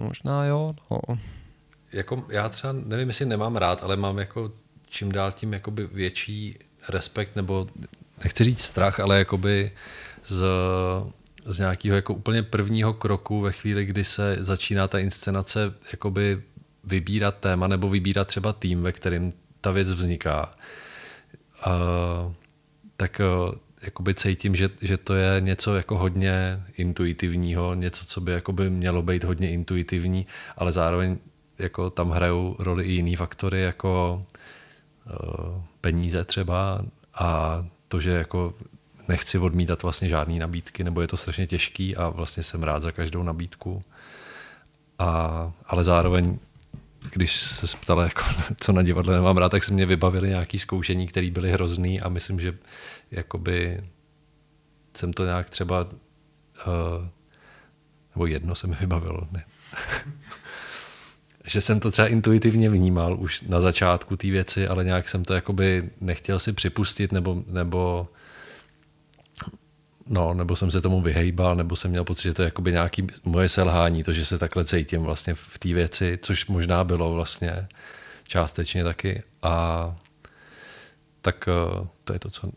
Možná 0.00 0.44
jo, 0.44 0.74
no. 0.90 1.00
Jako, 1.92 2.24
já 2.30 2.48
třeba 2.48 2.72
nevím, 2.72 3.08
jestli 3.08 3.26
nemám 3.26 3.56
rád, 3.56 3.84
ale 3.84 3.96
mám 3.96 4.18
jako 4.18 4.52
čím 4.88 5.12
dál 5.12 5.32
tím 5.32 5.52
jakoby 5.52 5.86
větší 5.86 6.58
respekt, 6.88 7.36
nebo 7.36 7.66
nechci 8.24 8.44
říct 8.44 8.60
strach, 8.60 9.00
ale 9.00 9.18
jakoby 9.18 9.72
z, 10.26 10.44
z 11.44 11.58
nějakého 11.58 11.96
jako 11.96 12.14
úplně 12.14 12.42
prvního 12.42 12.94
kroku 12.94 13.40
ve 13.40 13.52
chvíli, 13.52 13.84
kdy 13.84 14.04
se 14.04 14.36
začíná 14.40 14.88
ta 14.88 14.98
inscenace 14.98 15.74
jakoby 15.92 16.42
vybírat 16.84 17.36
téma 17.36 17.66
nebo 17.66 17.88
vybírat 17.88 18.28
třeba 18.28 18.52
tým, 18.52 18.82
ve 18.82 18.92
kterém 18.92 19.32
ta 19.66 19.72
věc 19.72 19.92
vzniká, 19.92 20.50
uh, 21.66 22.32
tak 22.96 23.20
uh, 23.20 23.54
jakoby 23.82 24.14
cítím, 24.14 24.56
že, 24.56 24.68
že 24.82 24.96
to 24.96 25.14
je 25.14 25.40
něco 25.40 25.76
jako 25.76 25.98
hodně 25.98 26.62
intuitivního, 26.76 27.74
něco, 27.74 28.06
co 28.06 28.20
by 28.20 28.32
jakoby 28.32 28.70
mělo 28.70 29.02
být 29.02 29.24
hodně 29.24 29.50
intuitivní, 29.50 30.26
ale 30.56 30.72
zároveň 30.72 31.18
jako 31.58 31.90
tam 31.90 32.10
hrajou 32.10 32.56
roli 32.58 32.84
i 32.84 32.92
jiný 32.92 33.16
faktory, 33.16 33.62
jako 33.62 34.22
uh, 35.06 35.62
peníze 35.80 36.24
třeba 36.24 36.84
a 37.14 37.64
to, 37.88 38.00
že 38.00 38.10
jako 38.10 38.54
nechci 39.08 39.38
odmítat 39.38 39.82
vlastně 39.82 40.08
žádný 40.08 40.38
nabídky, 40.38 40.84
nebo 40.84 41.00
je 41.00 41.06
to 41.08 41.16
strašně 41.16 41.46
těžký 41.46 41.96
a 41.96 42.08
vlastně 42.08 42.42
jsem 42.42 42.62
rád 42.62 42.82
za 42.82 42.92
každou 42.92 43.22
nabídku. 43.22 43.82
A, 44.98 45.52
ale 45.66 45.84
zároveň, 45.84 46.38
když 47.12 47.40
se 47.40 47.76
ptala, 47.76 48.04
jako, 48.04 48.22
co 48.60 48.72
na 48.72 48.82
divadle 48.82 49.14
nemám 49.14 49.36
rád, 49.36 49.48
tak 49.48 49.64
se 49.64 49.72
mě 49.72 49.86
vybavili 49.86 50.28
nějaký 50.28 50.58
zkoušení, 50.58 51.06
které 51.06 51.30
byly 51.30 51.52
hrozný 51.52 52.00
a 52.00 52.08
myslím, 52.08 52.40
že 52.40 52.54
jakoby 53.10 53.84
jsem 54.96 55.12
to 55.12 55.24
nějak 55.24 55.50
třeba 55.50 55.84
uh, 56.66 57.06
nebo 58.14 58.26
jedno 58.26 58.54
se 58.54 58.66
mi 58.66 58.74
vybavilo, 58.74 59.28
ne. 59.32 59.44
že 61.46 61.60
jsem 61.60 61.80
to 61.80 61.90
třeba 61.90 62.08
intuitivně 62.08 62.70
vnímal 62.70 63.16
už 63.20 63.42
na 63.42 63.60
začátku 63.60 64.16
té 64.16 64.30
věci, 64.30 64.68
ale 64.68 64.84
nějak 64.84 65.08
jsem 65.08 65.24
to 65.24 65.34
jakoby 65.34 65.90
nechtěl 66.00 66.38
si 66.38 66.52
připustit, 66.52 67.12
nebo, 67.12 67.42
nebo 67.46 68.08
No, 70.08 70.34
nebo 70.34 70.56
jsem 70.56 70.70
se 70.70 70.80
tomu 70.80 71.00
vyhejbal, 71.00 71.56
nebo 71.56 71.76
jsem 71.76 71.90
měl 71.90 72.04
pocit, 72.04 72.22
že 72.22 72.34
to 72.34 72.42
je 72.42 72.46
jakoby 72.46 72.72
nějaký 72.72 73.06
moje 73.24 73.48
selhání, 73.48 74.04
to, 74.04 74.12
že 74.12 74.26
se 74.26 74.38
takhle 74.38 74.64
cítím 74.64 75.02
vlastně 75.02 75.34
v 75.34 75.58
té 75.58 75.68
věci, 75.72 76.18
což 76.22 76.46
možná 76.46 76.84
bylo 76.84 77.12
vlastně 77.12 77.68
částečně 78.28 78.84
taky. 78.84 79.22
A 79.42 79.96
tak 81.20 81.48
eh, 81.48 81.86
to 82.04 82.12
je 82.12 82.18
to, 82.18 82.30
co, 82.30 82.50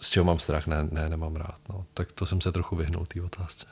z 0.00 0.08
čeho 0.08 0.24
mám 0.24 0.38
strach, 0.38 0.66
ne, 0.66 0.76
ne 0.90 1.08
nemám 1.08 1.36
rád. 1.36 1.58
No. 1.68 1.84
Tak 1.94 2.12
to 2.12 2.26
jsem 2.26 2.40
se 2.40 2.52
trochu 2.52 2.76
vyhnul 2.76 3.06
té 3.06 3.22
otázce. 3.22 3.66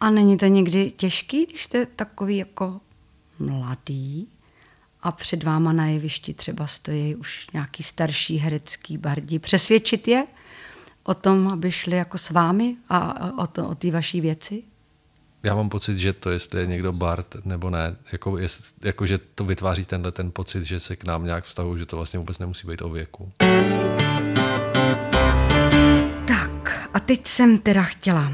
A 0.00 0.10
není 0.10 0.36
to 0.38 0.46
někdy 0.46 0.90
těžký, 0.90 1.46
když 1.46 1.64
jste 1.64 1.86
takový 1.86 2.36
jako 2.36 2.80
mladý 3.38 4.28
a 5.02 5.12
před 5.12 5.42
váma 5.42 5.72
na 5.72 5.86
jevišti 5.86 6.34
třeba 6.34 6.66
stojí 6.66 7.14
už 7.14 7.46
nějaký 7.52 7.82
starší 7.82 8.36
herecký 8.36 8.98
bardi, 8.98 9.38
přesvědčit 9.38 10.08
je 10.08 10.26
o 11.02 11.14
tom, 11.14 11.48
aby 11.48 11.72
šli 11.72 11.96
jako 11.96 12.18
s 12.18 12.30
vámi 12.30 12.76
a 12.88 13.32
o, 13.42 13.46
to, 13.46 13.68
o 13.68 13.74
té 13.74 13.90
vaší 13.90 14.20
věci? 14.20 14.62
Já 15.42 15.54
mám 15.54 15.68
pocit, 15.68 15.98
že 15.98 16.12
to, 16.12 16.30
jestli 16.30 16.60
je 16.60 16.66
někdo 16.66 16.92
Bart 16.92 17.36
nebo 17.44 17.70
ne, 17.70 17.96
jako, 18.12 18.38
je, 18.38 18.48
jako 18.84 19.06
že 19.06 19.18
to 19.18 19.44
vytváří 19.44 19.84
tenhle 19.84 20.12
ten 20.12 20.30
pocit, 20.30 20.64
že 20.64 20.80
se 20.80 20.96
k 20.96 21.04
nám 21.04 21.24
nějak 21.24 21.44
vztahují, 21.44 21.78
že 21.78 21.86
to 21.86 21.96
vlastně 21.96 22.18
vůbec 22.18 22.38
nemusí 22.38 22.66
být 22.66 22.82
o 22.82 22.88
věku. 22.88 23.32
Tak 26.26 26.90
a 26.94 27.00
teď 27.00 27.26
jsem 27.26 27.58
teda 27.58 27.82
chtěla, 27.82 28.32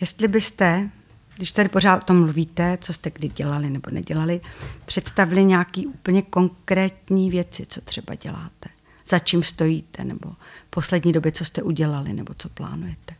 jestli 0.00 0.28
byste 0.28 0.90
když 1.36 1.52
tady 1.52 1.68
pořád 1.68 1.96
o 1.96 2.04
tom 2.04 2.20
mluvíte, 2.20 2.78
co 2.80 2.92
jste 2.92 3.10
kdy 3.10 3.28
dělali 3.28 3.70
nebo 3.70 3.90
nedělali, 3.90 4.40
představili 4.84 5.44
nějaký 5.44 5.86
úplně 5.86 6.22
konkrétní 6.22 7.30
věci, 7.30 7.66
co 7.66 7.80
třeba 7.80 8.14
děláte, 8.14 8.68
za 9.08 9.18
čím 9.18 9.42
stojíte, 9.42 10.04
nebo 10.04 10.32
poslední 10.70 11.12
době, 11.12 11.32
co 11.32 11.44
jste 11.44 11.62
udělali, 11.62 12.12
nebo 12.12 12.34
co 12.34 12.48
plánujete. 12.48 13.14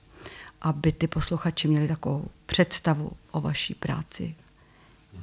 Aby 0.61 0.93
ty 0.93 1.07
posluchači 1.07 1.69
měli 1.69 1.88
takovou 1.88 2.29
představu 2.47 3.12
o 3.31 3.41
vaší 3.41 3.75
práci. 3.75 4.35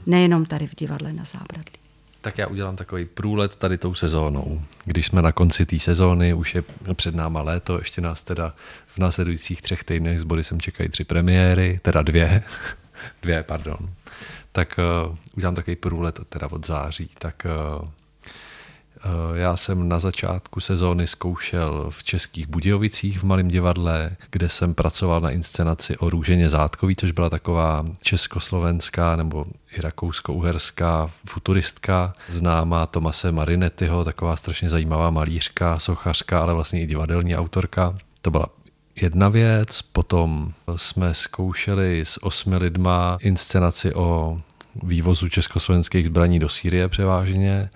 Nejenom 0.06 0.46
tady 0.46 0.68
v 0.68 0.76
divadle 0.76 1.14
na 1.14 1.24
Zábradlí. 1.24 1.82
Tak 2.22 2.38
já 2.38 2.48
udělám 2.48 2.76
takový 2.76 3.06
průlet 3.06 3.56
tady 3.56 3.78
tou 3.78 3.94
sezónou. 3.94 4.62
Když 4.86 5.06
jsme 5.06 5.22
na 5.22 5.32
konci 5.32 5.66
té 5.66 5.80
sezóny, 5.80 6.34
už 6.34 6.56
je 6.56 6.64
před 6.94 7.16
náma 7.16 7.42
léto, 7.42 7.80
ještě 7.80 8.02
nás 8.02 8.22
teda 8.22 8.54
v 8.86 8.98
následujících 8.98 9.62
třech 9.62 9.84
týdnech 9.84 10.20
s 10.20 10.24
Borisem 10.24 10.62
čekají 10.62 10.90
tři 10.90 11.04
premiéry, 11.04 11.80
teda 11.82 12.02
dvě, 12.02 12.44
dvě, 13.22 13.44
pardon. 13.44 13.78
Tak 14.52 14.80
uh, 15.10 15.16
udělám 15.38 15.56
takový 15.56 15.76
průlet 15.76 16.20
teda 16.30 16.52
od 16.52 16.68
září. 16.68 17.10
Tak 17.18 17.48
uh, 17.82 17.90
já 19.34 19.58
jsem 19.58 19.90
na 19.90 20.00
začátku 20.00 20.60
sezóny 20.60 21.08
zkoušel 21.08 21.88
v 21.90 22.04
Českých 22.04 22.48
Budějovicích 22.48 23.20
v 23.20 23.24
Malém 23.24 23.48
divadle, 23.48 24.12
kde 24.32 24.50
jsem 24.50 24.74
pracoval 24.74 25.22
na 25.22 25.30
inscenaci 25.30 25.98
o 25.98 26.10
Růženě 26.10 26.50
Zátkový, 26.50 26.96
což 26.96 27.12
byla 27.12 27.30
taková 27.30 27.86
československá 28.02 29.16
nebo 29.16 29.46
i 29.78 29.82
rakousko-uherská 29.82 31.10
futuristka, 31.26 32.14
známá 32.30 32.86
Tomase 32.86 33.32
Marinetyho, 33.32 34.06
taková 34.06 34.36
strašně 34.36 34.70
zajímavá 34.70 35.10
malířka, 35.10 35.80
sochařka, 35.80 36.42
ale 36.42 36.54
vlastně 36.54 36.82
i 36.82 36.88
divadelní 36.88 37.36
autorka. 37.36 37.98
To 38.22 38.32
byla 38.32 38.46
jedna 39.02 39.30
věc, 39.30 39.82
potom 39.82 40.54
jsme 40.76 41.14
zkoušeli 41.14 42.02
s 42.02 42.24
osmi 42.24 42.58
lidma 42.58 43.18
inscenaci 43.22 43.94
o 43.94 44.42
vývozu 44.84 45.30
československých 45.30 46.06
zbraní 46.06 46.40
do 46.40 46.50
Sýrie 46.50 46.88
převážně. 46.88 47.70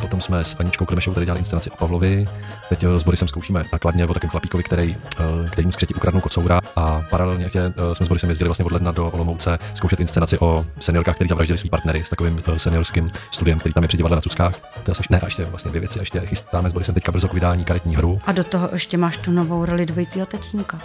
Potom 0.00 0.20
jsme 0.20 0.44
s 0.44 0.56
Aničkou 0.60 0.84
Klemešovou 0.84 1.14
tady 1.14 1.26
dělali 1.26 1.38
inscenaci 1.38 1.70
o 1.70 1.76
Pavlovi. 1.76 2.28
Teď 2.68 2.84
eh, 2.84 3.00
s 3.00 3.02
Borisem 3.02 3.28
zkoušíme 3.28 3.64
nakladně 3.72 4.04
o 4.04 4.14
takovém 4.14 4.30
chlapíkovi, 4.30 4.62
který, 4.62 4.96
eh, 5.20 5.50
který 5.50 5.66
mu 5.66 5.72
skřetí 5.72 5.94
ukradnou 5.94 6.20
kocoura 6.20 6.60
a 6.76 7.02
paralelně 7.10 7.50
eh, 7.54 7.94
jsme 7.94 8.06
s 8.06 8.08
Borisem 8.08 8.30
jezdili 8.30 8.48
vlastně 8.48 8.64
od 8.64 8.72
ledna 8.72 8.92
do 8.92 9.10
Olomouce 9.10 9.58
zkoušet 9.74 10.00
inscenaci 10.00 10.38
o 10.38 10.66
seniorkách, 10.80 11.14
který 11.14 11.28
zavraždili 11.28 11.58
svý 11.58 11.70
partnery 11.70 12.04
s 12.04 12.10
takovým 12.10 12.42
seniorským 12.56 13.08
studiem, 13.30 13.58
který 13.58 13.72
tam 13.72 13.84
je 13.84 13.88
při 13.88 13.96
divadle 13.96 14.16
na 14.16 14.20
Cuckách. 14.20 14.54
To 14.82 14.90
je 14.90 14.92
asi, 14.92 15.02
ne, 15.10 15.20
a 15.20 15.24
ještě 15.24 15.44
vlastně 15.44 15.68
dvě 15.68 15.80
věci, 15.80 15.98
a 15.98 16.02
ještě 16.02 16.20
chystáme 16.20 16.70
s 16.70 16.72
Borisem 16.72 16.94
teďka 16.94 17.12
brzo 17.12 17.28
k 17.28 17.34
vydání 17.34 17.64
karetní 17.64 17.96
hru. 17.96 18.20
A 18.26 18.32
do 18.32 18.44
toho 18.44 18.68
ještě 18.72 18.96
máš 18.96 19.16
tu 19.16 19.30
novou 19.30 19.64
roli 19.64 19.86
dvojitýho 19.86 20.26
tatínka. 20.26 20.78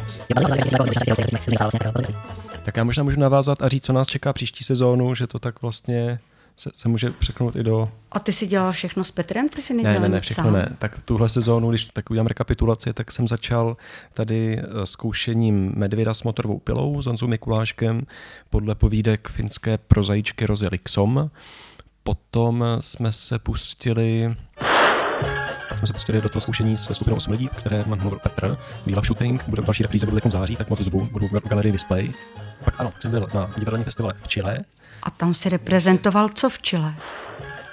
Tak 2.64 2.78
já 2.78 2.84
možná 2.84 3.04
můžu 3.04 3.20
navázat 3.20 3.62
a 3.62 3.70
říct, 3.70 3.86
co 3.86 3.94
nás 3.94 4.08
čeká 4.08 4.34
příští 4.34 4.64
sezónu, 4.64 5.16
že 5.16 5.28
to 5.28 5.40
tak 5.40 5.62
vlastně 5.62 6.20
se, 6.58 6.70
se 6.74 6.90
může 6.90 7.10
překnout 7.10 7.56
i 7.56 7.64
do... 7.64 7.90
A 8.12 8.20
ty 8.20 8.32
si 8.32 8.48
dělal 8.48 8.72
všechno 8.72 9.04
s 9.04 9.12
Petrem? 9.12 9.50
Ty 9.50 9.62
si 9.62 9.74
ne, 9.74 10.00
ne, 10.00 10.10
ne, 10.10 10.22
všechno 10.22 10.44
sám? 10.44 10.54
ne. 10.54 10.76
Tak 10.80 11.02
tuhle 11.02 11.30
sezónu, 11.30 11.70
když 11.70 11.86
tak 11.86 12.10
udělám 12.10 12.28
rekapitulaci, 12.28 12.94
tak 12.94 13.12
jsem 13.12 13.28
začal 13.28 13.78
tady 14.14 14.60
eh, 14.60 14.86
zkoušením 14.86 15.74
Medvěda 15.76 16.14
s 16.14 16.24
motorovou 16.24 16.60
pilou 16.60 17.02
s 17.02 17.06
Honzou 17.06 17.28
Mikuláškem 17.28 18.02
podle 18.50 18.76
povídek 18.76 19.28
finské 19.28 19.78
prozaičky 19.78 20.46
Rozy 20.46 20.68
Lixom. 20.68 21.30
Potom 22.04 22.66
jsme 22.82 23.12
se 23.12 23.40
pustili 23.40 24.36
jsme 25.78 25.88
se 25.88 25.94
pustili 25.94 26.22
do 26.22 26.30
toho 26.30 26.42
zkoušení 26.42 26.78
se 26.78 26.94
skupinou 26.94 27.18
8 27.18 27.32
lidí, 27.32 27.50
které 27.58 27.84
mám 27.88 28.00
mluvil 28.00 28.20
Petr. 28.20 28.58
Výla 28.86 29.02
Shooting, 29.02 29.44
bude 29.48 29.62
další 29.62 29.84
repríze, 29.84 30.06
bude 30.06 30.22
v 30.26 30.32
září, 30.32 30.56
tak 30.56 30.70
moc 30.70 30.82
zvu, 30.82 31.10
budu 31.12 31.28
v 31.28 31.48
galerii 31.48 31.72
Display. 31.72 32.14
Pak 32.66 32.80
ano, 32.80 32.94
jsem 33.00 33.12
byl 33.12 33.28
na 33.34 33.52
divadelní 33.58 33.84
festivale 33.84 34.14
v 34.18 34.28
Chile, 34.28 34.60
a 35.08 35.10
tam 35.10 35.34
si 35.34 35.50
reprezentoval 35.50 36.30
co 36.30 36.50
v 36.50 36.60
Chile? 36.60 36.94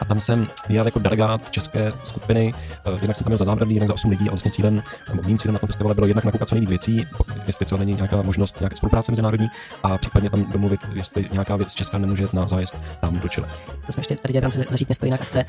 A 0.01 0.05
tam 0.05 0.21
jsem 0.21 0.47
jel 0.69 0.85
jako 0.85 0.99
delegát 0.99 1.51
české 1.51 1.93
skupiny, 2.05 2.55
eh, 2.85 2.91
jednak 2.91 3.17
jsem 3.17 3.25
tam 3.25 3.31
měl 3.31 3.39
za 3.39 3.45
zábradlí, 3.45 3.75
jednak 3.75 3.89
za 3.89 3.95
8 3.95 4.11
lidí 4.11 4.29
a 4.29 4.31
vlastně 4.31 4.51
cílem, 4.51 4.83
nebo 5.09 5.23
mým 5.23 5.39
cílem 5.39 5.53
na 5.53 5.59
tom 5.59 5.67
festivalu 5.67 5.95
bylo 5.95 6.07
jednak 6.07 6.25
nakoukat 6.25 6.49
co 6.49 6.55
nejvíc 6.55 6.71
věcí, 6.71 7.07
jestli 7.47 7.67
třeba 7.67 7.79
není 7.79 7.95
nějaká 7.95 8.23
možnost 8.23 8.61
nějaké 8.61 8.77
spolupráce 8.77 9.13
mezinárodní 9.13 9.49
a 9.83 9.99
případně 9.99 10.31
tam 10.31 10.45
domluvit, 10.53 10.81
jestli 10.93 11.29
nějaká 11.33 11.57
věc 11.57 11.71
z 11.71 11.75
Česka 11.75 11.99
nemůže 11.99 12.23
jít 12.23 12.33
na 12.33 12.49
zájezd 12.49 12.77
tam 13.01 13.19
do 13.19 13.29
Chile. 13.29 13.49
To 13.87 13.93
jsme 13.93 14.01
ještě 14.01 14.17
tady 14.17 14.33
dělali 14.33 14.51
v 14.51 14.71
zažít 14.71 14.89
město 14.89 15.07
jinak 15.07 15.21
akce, 15.21 15.45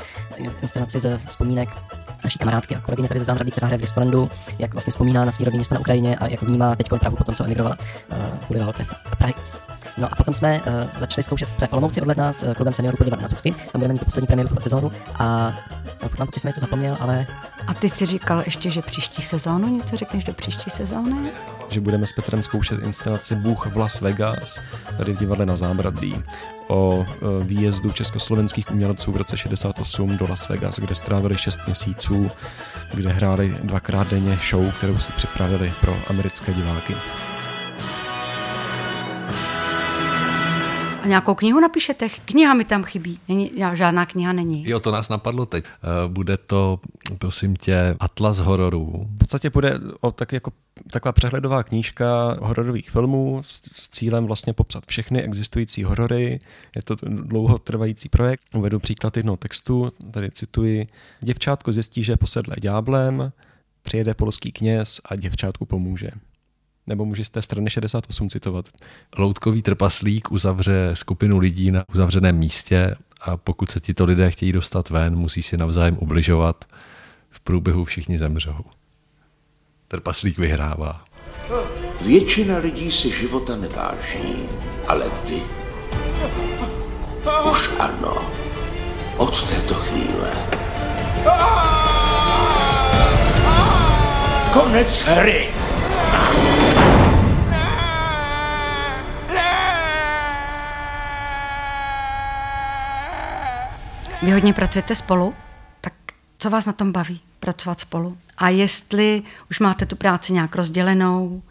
inscenaci 0.62 1.00
ze 1.00 1.18
vzpomínek 1.30 1.70
naší 2.24 2.40
kamarádky 2.40 2.76
a 2.76 2.82
kolegyně 2.82 3.08
tady 3.08 3.20
ze 3.20 3.26
zábradlí, 3.26 3.52
která 3.52 3.68
hraje 3.68 3.78
v 3.78 3.82
Dispolandu, 3.82 4.30
jak 4.60 4.74
vlastně 4.74 4.92
vzpomíná 4.92 5.26
na 5.26 5.32
svý 5.32 5.46
rodinný 5.46 5.60
město 5.60 5.76
na 5.76 5.82
Ukrajině 5.82 6.16
a 6.16 6.28
jak 6.28 6.42
vnímá 6.42 6.76
teď 6.76 6.88
Prahu 7.00 7.16
po 7.16 7.24
tom, 7.24 7.36
co 7.36 7.46
emigrovala 7.46 7.78
uh, 8.12 8.18
kvůli 8.46 8.60
válce 8.60 8.86
Prahy. 9.18 9.34
No 9.98 10.08
a 10.12 10.16
potom 10.16 10.34
jsme 10.34 10.62
uh, 10.62 10.74
začali 10.98 11.24
zkoušet 11.24 11.50
v 11.50 11.74
Olomouci 11.74 12.02
od 12.02 12.08
ledna 12.08 12.34
s 12.34 12.44
uh, 12.44 12.54
klubem 12.54 12.74
seniorů 12.74 12.98
podívat 12.98 13.22
na 13.22 13.28
Tucky. 13.28 13.52
Tam 13.52 13.70
budeme 13.74 13.94
mít 13.94 14.06
poslední 14.06 14.28
premiéru 14.28 14.50
pro 14.50 14.62
sezónu 14.62 14.92
a 15.16 15.48
uh, 16.04 16.10
mám 16.20 16.28
pocit, 16.28 16.36
že 16.36 16.42
jsem 16.42 16.50
něco 16.50 16.60
zapomněl, 16.60 16.98
ale... 17.00 17.26
A 17.68 17.74
ty 17.74 17.90
jsi 17.90 18.06
říkal 18.06 18.42
ještě, 18.46 18.70
že 18.70 18.82
příští 18.82 19.22
sezónu, 19.22 19.68
něco 19.68 19.98
řekneš 19.98 20.24
do 20.24 20.34
příští 20.34 20.70
sezóny? 20.70 21.32
Že 21.70 21.82
budeme 21.82 22.08
s 22.08 22.12
Petrem 22.12 22.44
zkoušet 22.44 22.84
inscenaci 22.84 23.36
Bůh 23.36 23.66
v 23.66 23.78
Las 23.78 24.02
Vegas, 24.02 24.62
tady 24.98 25.14
v 25.14 25.18
divadle 25.18 25.46
na 25.46 25.56
Zábradlí 25.56 26.24
o 26.68 27.06
výjezdu 27.42 27.92
československých 27.92 28.72
umělců 28.72 29.12
v 29.12 29.18
roce 29.18 29.38
68 29.38 30.18
do 30.18 30.28
Las 30.30 30.50
Vegas, 30.50 30.80
kde 30.80 30.96
strávili 30.96 31.38
6 31.38 31.60
měsíců, 31.66 32.32
kde 32.94 33.10
hráli 33.10 33.58
dvakrát 33.64 34.08
denně 34.08 34.40
show, 34.50 34.74
kterou 34.74 35.00
si 35.00 35.12
připravili 35.12 35.74
pro 35.82 35.96
americké 36.10 36.54
diváky. 36.54 36.96
A 41.06 41.08
nějakou 41.08 41.36
knihu 41.36 41.60
napíšete? 41.60 42.10
Kniha 42.10 42.54
mi 42.54 42.66
tam 42.66 42.84
chybí. 42.84 43.20
Není, 43.28 43.52
žádná 43.74 44.06
kniha 44.06 44.34
není. 44.34 44.70
Jo, 44.70 44.80
to 44.80 44.92
nás 44.92 45.10
napadlo 45.10 45.46
teď. 45.46 45.66
Eh, 45.66 46.08
bude 46.08 46.38
to, 46.38 46.80
prosím 47.18 47.56
tě, 47.56 47.96
Atlas 48.00 48.38
hororů. 48.38 49.08
V 49.16 49.18
podstatě 49.18 49.50
bude 49.50 49.80
o 50.02 50.12
tak 50.12 50.34
jako 50.34 50.52
taková 50.92 51.12
přehledová 51.12 51.64
knížka 51.64 52.38
hororových 52.42 52.90
filmů 52.90 53.40
s, 53.44 53.62
s 53.74 53.90
cílem 53.90 54.26
vlastně 54.26 54.54
popsat 54.54 54.84
všechny 54.88 55.22
existující 55.22 55.84
horory. 55.84 56.40
Je 56.76 56.82
to 56.82 56.96
dlouhotrvající 57.08 58.10
projekt. 58.10 58.42
Uvedu 58.54 58.80
příklad 58.80 59.18
jednoho 59.18 59.38
textu, 59.38 59.92
tady 60.12 60.32
cituji. 60.32 60.86
Děvčátko 61.22 61.72
zjistí, 61.72 62.04
že 62.04 62.14
je 62.14 62.18
posedlé 62.18 62.56
ďáblem, 62.62 63.32
přijede 63.84 64.14
polský 64.14 64.52
kněz 64.52 65.02
a 65.06 65.16
děvčátku 65.16 65.66
pomůže 65.66 66.10
nebo 66.88 67.06
může 67.06 67.26
z 67.26 67.30
té 67.30 67.42
strany 67.42 67.70
68 67.70 68.30
citovat. 68.30 68.66
Loutkový 69.18 69.62
trpaslík 69.62 70.32
uzavře 70.32 70.92
skupinu 70.94 71.38
lidí 71.38 71.72
na 71.72 71.84
uzavřeném 71.94 72.38
místě 72.38 72.96
a 73.22 73.38
pokud 73.38 73.72
se 73.72 73.80
tito 73.80 74.06
lidé 74.06 74.32
chtějí 74.32 74.52
dostat 74.52 74.90
ven, 74.90 75.16
musí 75.16 75.44
si 75.44 75.58
navzájem 75.58 75.98
ubližovat 76.00 76.66
v 77.30 77.40
průběhu 77.40 77.84
všichni 77.84 78.20
zemřou. 78.20 78.66
Trpaslík 79.88 80.40
vyhrává. 80.40 81.06
Většina 82.02 82.58
lidí 82.58 82.92
si 82.92 83.12
života 83.12 83.56
neváží, 83.56 84.50
ale 84.88 85.06
vy 85.30 85.42
už 87.52 87.70
ano. 87.80 88.32
Od 89.18 89.50
této 89.50 89.74
chvíle. 89.74 90.32
Konec 94.54 95.02
hry. 95.02 95.55
Vy 104.26 104.32
hodně 104.32 104.54
pracujete 104.54 104.96
spolu, 104.96 105.34
tak 105.82 105.94
co 106.38 106.50
vás 106.50 106.66
na 106.66 106.74
tom 106.74 106.92
baví, 106.92 107.22
pracovat 107.40 107.80
spolu? 107.80 108.18
A 108.38 108.50
jestli 108.50 109.24
už 109.50 109.60
máte 109.60 109.86
tu 109.86 109.96
práci 109.96 110.34
nějak 110.34 110.56
rozdělenou, 110.56 111.44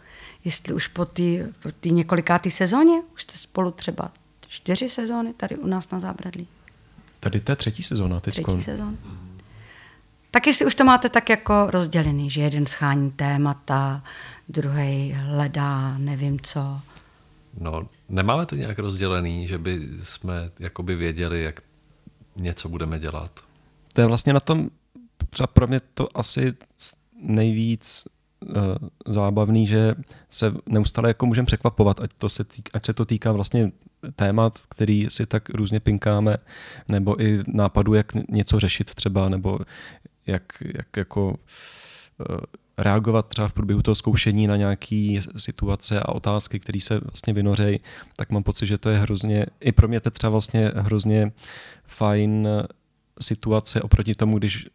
jestli 0.45 0.73
už 0.73 0.87
po 0.87 1.05
té 1.05 1.23
po 1.63 1.71
tý 1.79 1.91
několikátý 1.91 2.51
sezóně, 2.51 3.01
už 3.13 3.21
jste 3.21 3.37
spolu 3.37 3.71
třeba 3.71 4.11
čtyři 4.47 4.89
sezóny 4.89 5.33
tady 5.33 5.57
u 5.57 5.67
nás 5.67 5.91
na 5.91 5.99
Zábradlí. 5.99 6.47
Tady 7.19 7.39
to 7.39 7.51
je 7.51 7.55
třetí 7.55 7.83
sezóna. 7.83 8.19
Teď 8.19 8.33
Třetí 8.33 8.61
sezóna. 8.61 8.97
Tak 10.31 10.47
jestli 10.47 10.65
už 10.65 10.75
to 10.75 10.83
máte 10.83 11.09
tak 11.09 11.29
jako 11.29 11.67
rozdělený, 11.69 12.29
že 12.29 12.41
jeden 12.41 12.65
schání 12.65 13.11
témata, 13.11 14.03
druhý 14.49 15.15
hledá 15.17 15.97
nevím 15.97 16.39
co. 16.39 16.81
No, 17.59 17.87
nemáme 18.09 18.45
to 18.45 18.55
nějak 18.55 18.79
rozdělený, 18.79 19.47
že 19.47 19.57
by 19.57 19.89
jsme 20.03 20.51
jakoby 20.59 20.95
věděli, 20.95 21.43
jak 21.43 21.61
něco 22.35 22.69
budeme 22.69 22.99
dělat. 22.99 23.39
To 23.93 24.01
je 24.01 24.07
vlastně 24.07 24.33
na 24.33 24.39
tom, 24.39 24.69
třeba 25.29 25.47
pro 25.47 25.67
mě 25.67 25.79
to 25.93 26.17
asi 26.17 26.53
nejvíc 27.21 28.03
uh, 28.39 28.53
zábavný, 29.05 29.67
že 29.67 29.95
se 30.29 30.53
neustále 30.65 31.09
jako 31.09 31.25
můžeme 31.25 31.45
překvapovat, 31.45 31.99
ať, 31.99 32.09
to 32.17 32.29
se 32.29 32.43
týká, 32.43 32.71
ať 32.73 32.85
se 32.85 32.93
to 32.93 33.05
týká 33.05 33.31
vlastně 33.31 33.71
témat, 34.15 34.53
který 34.69 35.07
si 35.09 35.25
tak 35.25 35.49
různě 35.49 35.79
pinkáme, 35.79 36.37
nebo 36.87 37.21
i 37.21 37.43
nápadu, 37.47 37.93
jak 37.93 38.13
něco 38.29 38.59
řešit 38.59 38.95
třeba, 38.95 39.29
nebo 39.29 39.59
jak, 40.27 40.43
jak 40.61 40.97
jako 40.97 41.27
uh, 41.29 41.35
reagovat 42.77 43.27
třeba 43.27 43.47
v 43.47 43.53
průběhu 43.53 43.81
toho 43.81 43.95
zkoušení 43.95 44.47
na 44.47 44.57
nějaké 44.57 45.21
situace 45.37 45.99
a 45.99 46.09
otázky, 46.09 46.59
které 46.59 46.81
se 46.81 46.99
vlastně 46.99 47.33
vynořejí, 47.33 47.79
tak 48.15 48.29
mám 48.29 48.43
pocit, 48.43 48.67
že 48.67 48.77
to 48.77 48.89
je 48.89 48.97
hrozně, 48.97 49.45
i 49.59 49.71
pro 49.71 49.87
mě 49.87 49.99
to 49.99 50.07
je 50.07 50.11
třeba 50.11 50.31
vlastně 50.31 50.71
hrozně 50.75 51.31
fajn 51.85 52.47
situace 53.21 53.81
oproti 53.81 54.15
tomu, 54.15 54.37
když 54.37 54.67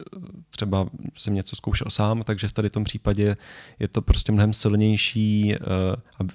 třeba 0.50 0.86
jsem 1.16 1.34
něco 1.34 1.56
zkoušel 1.56 1.86
sám, 1.90 2.22
takže 2.22 2.48
v 2.48 2.52
tady 2.52 2.70
tom 2.70 2.84
případě 2.84 3.36
je 3.78 3.88
to 3.88 4.02
prostě 4.02 4.32
mnohem 4.32 4.52
silnější 4.52 5.54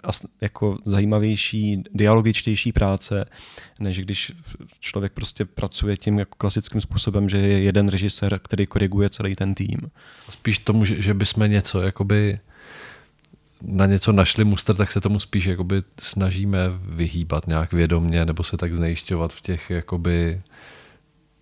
a 0.04 0.10
jako 0.42 0.78
zajímavější, 0.86 1.84
dialogičtější 1.94 2.72
práce, 2.72 3.26
než 3.80 4.00
když 4.00 4.32
člověk 4.80 5.14
prostě 5.14 5.46
pracuje 5.46 5.98
tím 5.98 6.20
jako 6.20 6.36
klasickým 6.38 6.82
způsobem, 6.82 7.30
že 7.30 7.38
je 7.38 7.62
jeden 7.62 7.88
režisér, 7.88 8.40
který 8.40 8.66
koriguje 8.66 9.10
celý 9.10 9.36
ten 9.36 9.56
tým. 9.56 9.78
Spíš 10.30 10.60
tomu, 10.60 10.86
že, 10.86 11.14
bychom 11.14 11.50
něco 11.50 11.82
jakoby 11.82 12.40
na 13.62 13.86
něco 13.86 14.12
našli 14.12 14.44
mustr, 14.44 14.76
tak 14.76 14.92
se 14.92 15.02
tomu 15.02 15.20
spíš 15.20 15.46
snažíme 16.00 16.60
vyhýbat 16.82 17.48
nějak 17.48 17.74
vědomně 17.74 18.25
nebo 18.25 18.44
se 18.44 18.58
tak 18.58 18.74
znejišťovat 18.74 19.34
v 19.34 19.42
těch 19.42 19.70
jakoby 19.70 20.42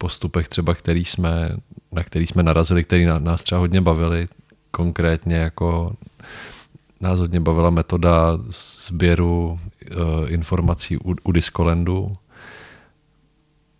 postupech 0.04 0.48
třeba, 0.48 0.74
který 0.76 1.06
jsme, 1.06 1.56
na 1.94 2.04
který 2.04 2.28
jsme 2.28 2.44
narazili, 2.44 2.84
který 2.84 3.06
nás 3.06 3.44
třeba 3.44 3.60
hodně 3.60 3.82
bavili, 3.82 4.28
konkrétně 4.72 5.36
jako 5.36 5.96
nás 7.02 7.20
hodně 7.20 7.40
bavila 7.40 7.70
metoda 7.70 8.38
sběru 8.88 9.60
uh, 9.60 10.28
informací 10.28 10.98
u, 10.98 11.16
u 11.24 11.32
Discolandu 11.32 12.14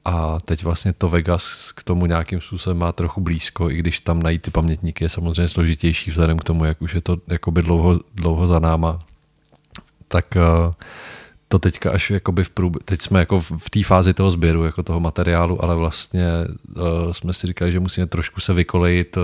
a 0.06 0.38
teď 0.46 0.64
vlastně 0.64 0.94
to 0.94 1.10
Vegas 1.10 1.72
k 1.72 1.84
tomu 1.84 2.06
nějakým 2.06 2.42
způsobem 2.42 2.78
má 2.78 2.92
trochu 2.92 3.22
blízko, 3.22 3.70
i 3.70 3.76
když 3.78 4.00
tam 4.00 4.24
najít 4.24 4.42
ty 4.42 4.52
pamětníky 4.52 5.04
je 5.04 5.10
samozřejmě 5.10 5.48
složitější 5.48 6.12
vzhledem 6.12 6.40
k 6.40 6.44
tomu, 6.44 6.66
jak 6.66 6.82
už 6.82 6.94
je 6.94 7.02
to 7.02 7.18
jakoby 7.28 7.62
dlouho, 7.62 8.00
dlouho 8.16 8.48
za 8.48 8.60
náma. 8.60 9.00
Tak 10.08 10.40
uh, 10.40 10.74
to 11.54 11.60
teďka 11.60 11.92
až 11.92 12.10
jakoby 12.10 12.44
v 12.44 12.50
průběhu, 12.50 12.82
teď 12.86 13.02
jsme 13.02 13.20
jako 13.20 13.40
v 13.42 13.70
té 13.70 13.84
fázi 13.84 14.14
toho 14.14 14.32
sběru, 14.32 14.66
jako 14.66 14.84
toho 14.84 15.00
materiálu, 15.00 15.64
ale 15.64 15.76
vlastně 15.76 16.28
uh, 16.76 17.12
jsme 17.12 17.34
si 17.34 17.48
říkali, 17.48 17.72
že 17.72 17.80
musíme 17.80 18.08
trošku 18.08 18.42
se 18.42 18.54
vykolejit 18.54 19.18
uh, 19.18 19.24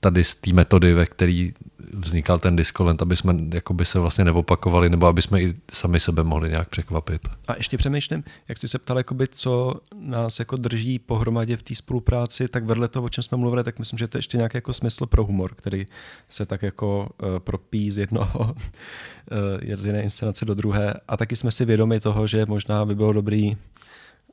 tady 0.00 0.24
z 0.24 0.36
té 0.36 0.52
metody, 0.52 0.94
ve 0.94 1.06
které 1.06 1.48
vznikal 1.92 2.38
ten 2.38 2.56
diskolent, 2.56 3.02
aby 3.02 3.16
jsme 3.16 3.34
jakoby 3.54 3.84
se 3.84 3.98
vlastně 3.98 4.24
neopakovali, 4.24 4.88
nebo 4.88 5.06
aby 5.06 5.22
jsme 5.22 5.42
i 5.42 5.54
sami 5.72 6.00
sebe 6.00 6.24
mohli 6.24 6.50
nějak 6.50 6.68
překvapit. 6.68 7.28
A 7.48 7.56
ještě 7.56 7.76
přemýšlím, 7.76 8.24
jak 8.48 8.58
jsi 8.58 8.68
se 8.68 8.78
ptal, 8.78 8.98
jakoby, 8.98 9.28
co 9.28 9.74
nás 9.94 10.38
jako 10.38 10.56
drží 10.56 10.98
pohromadě 10.98 11.56
v 11.56 11.62
té 11.62 11.74
spolupráci, 11.74 12.48
tak 12.48 12.64
vedle 12.64 12.88
toho, 12.88 13.06
o 13.06 13.08
čem 13.08 13.24
jsme 13.24 13.38
mluvili, 13.38 13.64
tak 13.64 13.78
myslím, 13.78 13.98
že 13.98 14.08
to 14.08 14.18
je 14.18 14.18
ještě 14.18 14.36
nějaký 14.36 14.56
jako 14.56 14.72
smysl 14.72 15.06
pro 15.06 15.24
humor, 15.24 15.54
který 15.54 15.86
se 16.30 16.46
tak 16.46 16.62
jako 16.62 17.08
uh, 17.22 17.38
propí 17.38 17.92
z 17.92 17.98
jednoho 17.98 18.40
uh, 18.40 19.74
z 19.74 19.84
jedné 19.84 20.02
inscenace 20.02 20.44
do 20.44 20.54
druhé. 20.54 20.94
A 21.08 21.16
taky 21.16 21.36
jsme 21.36 21.52
si 21.52 21.64
vědomi 21.64 22.00
toho, 22.00 22.26
že 22.26 22.46
možná 22.46 22.84
by 22.84 22.94
bylo 22.94 23.12
dobrý 23.12 23.56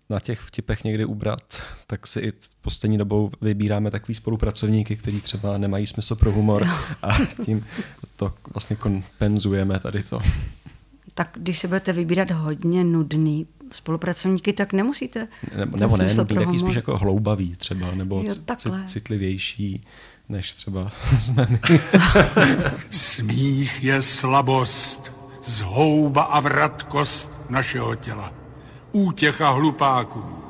na 0.09 0.19
těch 0.19 0.39
vtipech 0.39 0.83
někdy 0.83 1.05
ubrat, 1.05 1.63
tak 1.87 2.07
si 2.07 2.19
i 2.19 2.33
poslední 2.61 2.97
dobou 2.97 3.29
vybíráme 3.41 3.91
takový 3.91 4.15
spolupracovníky, 4.15 4.95
kteří 4.95 5.21
třeba 5.21 5.57
nemají 5.57 5.87
smysl 5.87 6.15
pro 6.15 6.31
humor 6.31 6.67
a 7.01 7.17
tím 7.45 7.65
to 8.15 8.33
vlastně 8.53 8.75
kompenzujeme 8.75 9.79
tady 9.79 10.03
to. 10.03 10.19
Tak 11.13 11.29
když 11.37 11.59
se 11.59 11.67
budete 11.67 11.93
vybírat 11.93 12.31
hodně 12.31 12.83
nudný 12.83 13.47
spolupracovníky, 13.71 14.53
tak 14.53 14.73
nemusíte. 14.73 15.27
Nebo, 15.57 15.77
nebo 15.77 15.97
ne, 15.97 16.07
nudný, 16.15 16.45
taky 16.45 16.59
spíš 16.59 16.75
jako 16.75 16.97
hloubavý 16.97 17.55
třeba, 17.55 17.91
nebo 17.91 18.23
jo, 18.23 18.35
citlivější 18.85 19.83
než 20.29 20.53
třeba 20.53 20.91
jsme 21.21 21.47
my. 21.49 21.79
Smích 22.91 23.83
je 23.83 24.01
slabost, 24.01 25.11
zhouba 25.45 26.23
a 26.23 26.39
vratkost 26.39 27.31
našeho 27.49 27.95
těla 27.95 28.44
útěcha 28.95 29.49
hlupáků. 29.49 30.43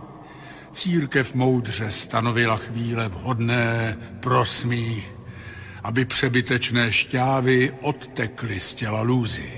Církev 0.71 1.35
moudře 1.35 1.91
stanovila 1.91 2.57
chvíle 2.57 3.07
vhodné 3.09 3.97
pro 4.19 4.45
smích, 4.45 5.11
aby 5.83 6.05
přebytečné 6.05 6.91
šťávy 6.91 7.73
odtekly 7.81 8.59
z 8.59 8.73
těla 8.73 9.01
lůzy. 9.01 9.51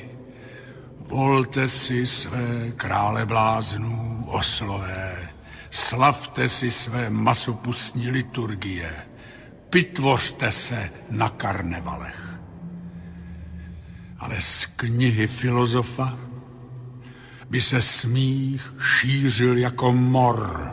Volte 1.00 1.68
si 1.68 2.08
své 2.08 2.72
krále 2.76 3.26
bláznů 3.26 4.26
oslové, 4.28 5.30
slavte 5.70 6.50
si 6.50 6.72
své 6.72 7.10
masopustní 7.10 8.12
liturgie, 8.12 8.92
pitvořte 9.70 10.52
se 10.52 10.90
na 11.10 11.30
karnevalech. 11.30 12.40
Ale 14.20 14.42
z 14.42 14.66
knihy 14.66 15.28
filozofa 15.28 16.18
by 17.50 17.62
se 17.62 17.82
smích 17.82 18.74
šířil 18.80 19.58
jako 19.58 19.92
mor 19.92 20.72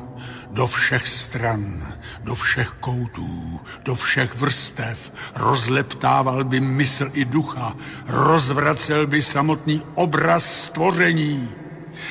do 0.50 0.66
všech 0.66 1.08
stran, 1.08 1.94
do 2.20 2.34
všech 2.34 2.68
koutů, 2.80 3.60
do 3.82 3.94
všech 3.94 4.34
vrstev, 4.34 5.12
rozleptával 5.34 6.44
by 6.44 6.60
mysl 6.60 7.10
i 7.12 7.24
ducha, 7.24 7.76
rozvracel 8.06 9.06
by 9.06 9.22
samotný 9.22 9.82
obraz 9.94 10.64
stvoření. 10.64 11.50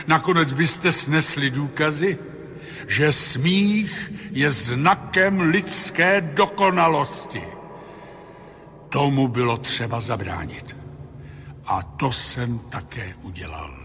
Nakonec 0.08 0.52
byste 0.52 0.92
snesli 0.92 1.50
důkazy, 1.50 2.18
že 2.88 3.14
smích 3.14 4.12
je 4.32 4.52
znakem 4.52 5.40
lidské 5.40 6.22
dokonalosti. 6.22 7.44
Tomu 8.90 9.28
bylo 9.28 9.58
třeba 9.58 10.02
zabránit. 10.02 10.78
A 11.66 11.84
to 11.84 12.12
jsem 12.12 12.60
také 12.60 13.16
udělal. 13.22 13.83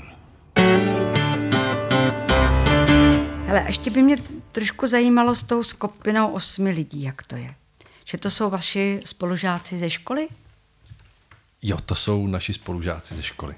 Hele, 3.47 3.65
ještě 3.67 3.91
by 3.91 4.03
mě 4.03 4.17
trošku 4.53 4.87
zajímalo 4.87 5.35
s 5.35 5.43
tou 5.43 5.63
skupinou 5.63 6.33
osmi 6.33 6.71
lidí, 6.71 7.03
jak 7.03 7.23
to 7.23 7.37
je. 7.37 7.55
Že 8.05 8.19
to 8.19 8.31
jsou 8.31 8.51
vaši 8.51 9.01
spolužáci 9.05 9.79
ze 9.79 9.91
školy? 9.91 10.29
Jo, 11.63 11.77
to 11.87 11.95
jsou 11.95 12.27
naši 12.27 12.55
spolužáci 12.55 13.15
ze 13.15 13.23
školy. 13.23 13.55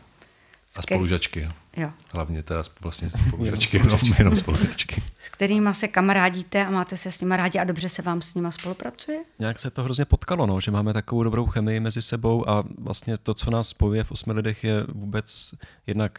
A 0.76 0.82
spolužačky. 0.82 1.48
Jo. 1.76 1.90
Hlavně 2.12 2.42
teda 2.42 2.62
vlastně 2.82 3.10
spolužačky, 3.28 3.76
jenom, 3.76 3.98
jenom 4.18 4.36
spolužačky. 4.36 5.02
S 5.18 5.28
kterými 5.28 5.74
se 5.74 5.88
kamarádíte 5.88 6.66
a 6.66 6.70
máte 6.70 6.96
se 6.96 7.10
s 7.10 7.20
nimi 7.20 7.36
rádi 7.36 7.58
a 7.58 7.64
dobře 7.64 7.88
se 7.88 8.02
vám 8.02 8.22
s 8.22 8.34
nimi 8.34 8.52
spolupracuje? 8.52 9.18
Nějak 9.38 9.58
se 9.58 9.70
to 9.70 9.82
hrozně 9.82 10.04
potkalo, 10.04 10.46
no, 10.46 10.60
že 10.60 10.70
máme 10.70 10.92
takovou 10.92 11.22
dobrou 11.22 11.46
chemii 11.46 11.80
mezi 11.80 12.02
sebou 12.02 12.48
a 12.48 12.64
vlastně 12.78 13.18
to, 13.18 13.34
co 13.34 13.50
nás 13.50 13.68
spojuje 13.68 14.04
v 14.04 14.12
osmi 14.12 14.32
lidech, 14.32 14.64
je 14.64 14.84
vůbec 14.88 15.54
jednak 15.86 16.18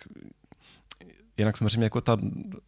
jinak 1.42 1.58
samozřejmě 1.58 1.84
jako 1.84 2.02
ta, 2.02 2.18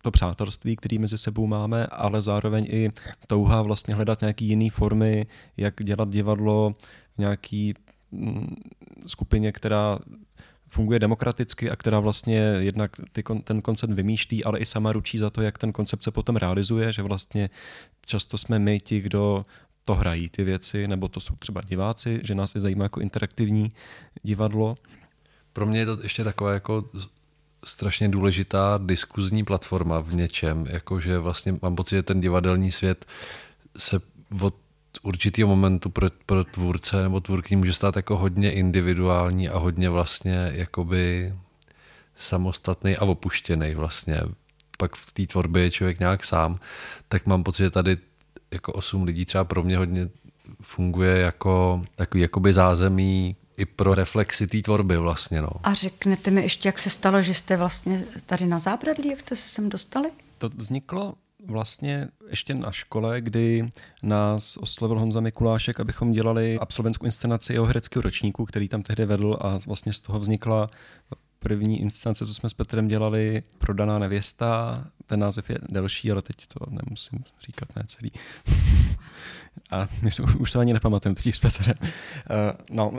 to 0.01 0.11
přátelství, 0.11 0.75
který 0.75 0.99
mezi 0.99 1.17
sebou 1.17 1.47
máme, 1.47 1.87
ale 1.87 2.21
zároveň 2.21 2.67
i 2.69 2.91
touha 3.27 3.61
vlastně 3.61 3.95
hledat 3.95 4.21
nějaký 4.21 4.45
jiný 4.45 4.69
formy, 4.69 5.25
jak 5.57 5.83
dělat 5.83 6.09
divadlo 6.09 6.75
v 7.15 7.17
nějaký 7.17 7.73
mm, 8.11 8.55
skupině, 9.07 9.51
která 9.51 9.99
funguje 10.67 10.99
demokraticky 10.99 11.69
a 11.69 11.75
která 11.75 11.99
vlastně 11.99 12.37
jednak 12.37 12.91
ty, 13.11 13.23
ten 13.43 13.61
koncept 13.61 13.93
vymýšlí, 13.93 14.43
ale 14.43 14.59
i 14.59 14.65
sama 14.65 14.91
ručí 14.91 15.17
za 15.17 15.29
to, 15.29 15.41
jak 15.41 15.57
ten 15.57 15.71
koncept 15.71 16.03
se 16.03 16.11
potom 16.11 16.35
realizuje, 16.35 16.93
že 16.93 17.01
vlastně 17.01 17.49
často 18.01 18.37
jsme 18.37 18.59
my 18.59 18.79
ti, 18.79 19.01
kdo 19.01 19.45
to 19.85 19.95
hrají 19.95 20.29
ty 20.29 20.43
věci, 20.43 20.87
nebo 20.87 21.07
to 21.07 21.19
jsou 21.19 21.35
třeba 21.35 21.61
diváci, 21.61 22.21
že 22.23 22.35
nás 22.35 22.55
je 22.55 22.61
zajímá 22.61 22.85
jako 22.85 22.99
interaktivní 22.99 23.71
divadlo. 24.23 24.75
Pro 25.53 25.65
mě 25.65 25.79
je 25.79 25.85
to 25.85 26.03
ještě 26.03 26.23
taková 26.23 26.53
jako 26.53 26.85
strašně 27.65 28.09
důležitá 28.09 28.79
diskuzní 28.83 29.43
platforma 29.43 29.99
v 29.99 30.13
něčem, 30.13 30.65
jakože 30.69 31.19
vlastně 31.19 31.55
mám 31.61 31.75
pocit, 31.75 31.95
že 31.95 32.03
ten 32.03 32.21
divadelní 32.21 32.71
svět 32.71 33.05
se 33.77 33.99
od 34.41 34.55
určitého 35.01 35.49
momentu 35.49 35.89
pro, 35.89 36.07
pro 36.25 36.43
tvůrce 36.43 37.03
nebo 37.03 37.19
tvůrkyni 37.19 37.57
může 37.57 37.73
stát 37.73 37.95
jako 37.95 38.17
hodně 38.17 38.51
individuální 38.51 39.49
a 39.49 39.57
hodně 39.57 39.89
vlastně 39.89 40.51
jakoby 40.53 41.33
samostatný 42.15 42.97
a 42.97 43.05
opuštěný 43.05 43.75
vlastně. 43.75 44.21
Pak 44.77 44.95
v 44.95 45.11
té 45.11 45.25
tvorbě 45.25 45.63
je 45.63 45.71
člověk 45.71 45.99
nějak 45.99 46.23
sám, 46.23 46.59
tak 47.07 47.25
mám 47.25 47.43
pocit, 47.43 47.63
že 47.63 47.69
tady 47.69 47.97
jako 48.51 48.73
osm 48.73 49.03
lidí 49.03 49.25
třeba 49.25 49.43
pro 49.43 49.63
mě 49.63 49.77
hodně 49.77 50.09
funguje 50.61 51.17
jako 51.17 51.81
takový 51.95 52.21
jakoby 52.21 52.53
zázemí 52.53 53.35
i 53.57 53.65
pro 53.65 53.95
reflexi 53.95 54.47
té 54.47 54.61
tvorby 54.61 54.97
vlastně. 54.97 55.41
No. 55.41 55.49
A 55.63 55.73
řeknete 55.73 56.31
mi 56.31 56.41
ještě, 56.41 56.67
jak 56.67 56.79
se 56.79 56.89
stalo, 56.89 57.21
že 57.21 57.33
jste 57.33 57.57
vlastně 57.57 58.05
tady 58.25 58.45
na 58.45 58.59
Zábradlí, 58.59 59.09
jak 59.09 59.19
jste 59.19 59.35
se 59.35 59.49
sem 59.49 59.69
dostali? 59.69 60.09
To 60.37 60.49
vzniklo 60.49 61.13
vlastně 61.45 62.07
ještě 62.29 62.53
na 62.53 62.71
škole, 62.71 63.21
kdy 63.21 63.71
nás 64.03 64.57
oslovil 64.57 64.99
Honza 64.99 65.19
Mikulášek, 65.19 65.79
abychom 65.79 66.11
dělali 66.11 66.59
absolventskou 66.59 67.05
inscenaci 67.05 67.53
jeho 67.53 67.65
hereckého 67.65 68.01
ročníku, 68.01 68.45
který 68.45 68.69
tam 68.69 68.83
tehdy 68.83 69.05
vedl 69.05 69.37
a 69.41 69.57
vlastně 69.67 69.93
z 69.93 69.99
toho 69.99 70.19
vznikla 70.19 70.69
první 71.43 71.81
inscenace, 71.81 72.25
co 72.25 72.33
jsme 72.33 72.49
s 72.49 72.53
Petrem 72.53 72.87
dělali, 72.87 73.43
Prodaná 73.57 73.99
nevěsta. 73.99 74.83
Ten 75.05 75.19
název 75.19 75.49
je 75.49 75.55
delší, 75.69 76.11
ale 76.11 76.21
teď 76.21 76.35
to 76.47 76.65
nemusím 76.69 77.19
říkat, 77.45 77.75
ne 77.75 77.83
celý. 77.87 78.11
a 79.71 79.87
my 80.01 80.09
už 80.39 80.51
se 80.51 80.59
ani 80.59 80.73
nepamatujeme 80.73 81.15
totiž 81.15 81.37
s 81.37 81.39
Petrem. 81.39 81.75
Uh, 81.81 81.87
no. 82.71 82.91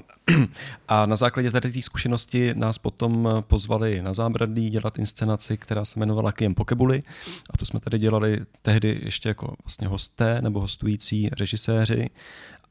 a 0.88 1.06
na 1.06 1.16
základě 1.16 1.50
tady 1.50 1.72
té 1.72 1.82
zkušenosti 1.82 2.54
nás 2.54 2.78
potom 2.78 3.28
pozvali 3.40 4.02
na 4.02 4.14
zábradlí 4.14 4.70
dělat 4.70 4.98
inscenaci, 4.98 5.56
která 5.56 5.84
se 5.84 5.98
jmenovala 5.98 6.32
Kiem 6.32 6.54
Pokebuli. 6.54 7.02
A 7.50 7.58
to 7.58 7.66
jsme 7.66 7.80
tady 7.80 7.98
dělali 7.98 8.40
tehdy 8.62 9.00
ještě 9.04 9.28
jako 9.28 9.54
vlastně 9.64 9.88
hosté 9.88 10.42
nebo 10.42 10.60
hostující 10.60 11.28
režiséři. 11.38 12.10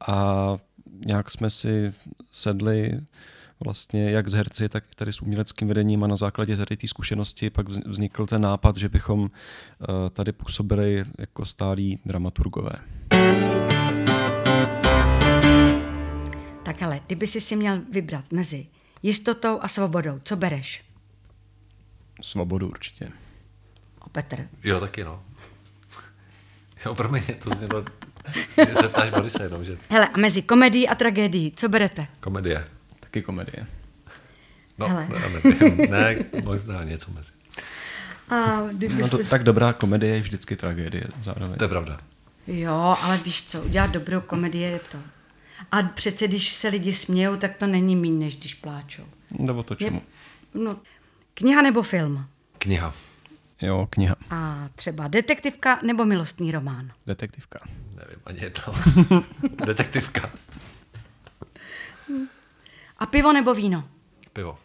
A 0.08 0.56
nějak 1.06 1.30
jsme 1.30 1.50
si 1.50 1.94
sedli 2.30 3.00
vlastně 3.60 4.10
jak 4.10 4.28
s 4.28 4.32
herci, 4.32 4.68
tak 4.68 4.84
i 4.92 4.94
tady 4.94 5.12
s 5.12 5.22
uměleckým 5.22 5.68
vedením 5.68 6.04
a 6.04 6.06
na 6.06 6.16
základě 6.16 6.56
tady 6.56 6.76
té 6.76 6.88
zkušenosti 6.88 7.50
pak 7.50 7.68
vznikl 7.68 8.26
ten 8.26 8.42
nápad, 8.42 8.76
že 8.76 8.88
bychom 8.88 9.30
eh, 9.30 10.10
tady 10.10 10.32
působili 10.32 11.04
jako 11.18 11.44
stálí 11.44 11.98
dramaturgové. 12.04 12.72
Tak 16.62 16.82
ale, 16.82 17.00
kdyby 17.06 17.26
si 17.26 17.40
si 17.40 17.56
měl 17.56 17.80
vybrat 17.92 18.32
mezi 18.32 18.66
jistotou 19.02 19.58
a 19.62 19.68
svobodou, 19.68 20.20
co 20.24 20.36
bereš? 20.36 20.84
Svobodu 22.22 22.68
určitě. 22.68 23.08
A 24.00 24.08
Petr? 24.08 24.48
Jo, 24.64 24.80
taky 24.80 25.04
no. 25.04 25.22
Jo, 26.84 26.94
pro 26.94 27.08
mě 27.08 27.20
to 27.20 27.50
znělo, 27.50 27.84
se 28.80 28.88
ptáš 28.88 29.10
Borise 29.10 29.42
jenom, 29.42 29.64
že... 29.64 29.76
Hele, 29.90 30.08
a 30.08 30.18
mezi 30.18 30.42
komedií 30.42 30.88
a 30.88 30.94
tragédií, 30.94 31.52
co 31.56 31.68
berete? 31.68 32.06
Komedie. 32.20 32.73
Taky 33.14 33.22
komedie. 33.22 33.66
No, 34.78 34.88
Hele. 34.88 35.08
ne, 35.08 35.88
ne, 35.90 36.16
možná 36.44 36.84
něco 36.84 37.10
mezi. 37.12 37.32
A 38.30 38.60
no 39.00 39.08
to, 39.08 39.18
tak 39.24 39.42
dobrá 39.42 39.72
komedie 39.72 40.14
je 40.14 40.20
vždycky 40.20 40.56
tragédie 40.56 41.04
zároveň. 41.22 41.58
To 41.58 41.64
je 41.64 41.68
pravda. 41.68 42.00
Jo, 42.46 42.96
ale 43.02 43.16
víš 43.16 43.42
co, 43.46 43.62
udělat 43.62 43.90
dobrou 43.90 44.20
komedii 44.20 44.62
je 44.62 44.80
to. 44.92 44.98
A 45.72 45.82
přece, 45.82 46.28
když 46.28 46.52
se 46.54 46.68
lidi 46.68 46.92
smějou, 46.92 47.36
tak 47.36 47.56
to 47.56 47.66
není 47.66 47.96
méně, 47.96 48.18
než 48.24 48.36
když 48.36 48.54
pláčou. 48.54 49.04
Nebo 49.38 49.62
to 49.62 49.74
čemu? 49.74 50.02
Je, 50.54 50.60
no, 50.64 50.76
kniha 51.34 51.62
nebo 51.62 51.82
film? 51.82 52.26
Kniha. 52.58 52.94
Jo, 53.62 53.86
kniha. 53.90 54.14
A 54.30 54.68
třeba 54.74 55.08
detektivka 55.08 55.78
nebo 55.82 56.04
milostný 56.04 56.52
román? 56.52 56.90
Detektivka. 57.06 57.60
Nevím, 57.94 58.18
ani 58.26 58.38
jedno. 58.42 58.74
Detektivka. 59.66 60.30
A 63.04 63.06
pivo 63.06 63.32
nebo 63.32 63.54
víno? 63.54 63.84
Pivo. 64.32 64.58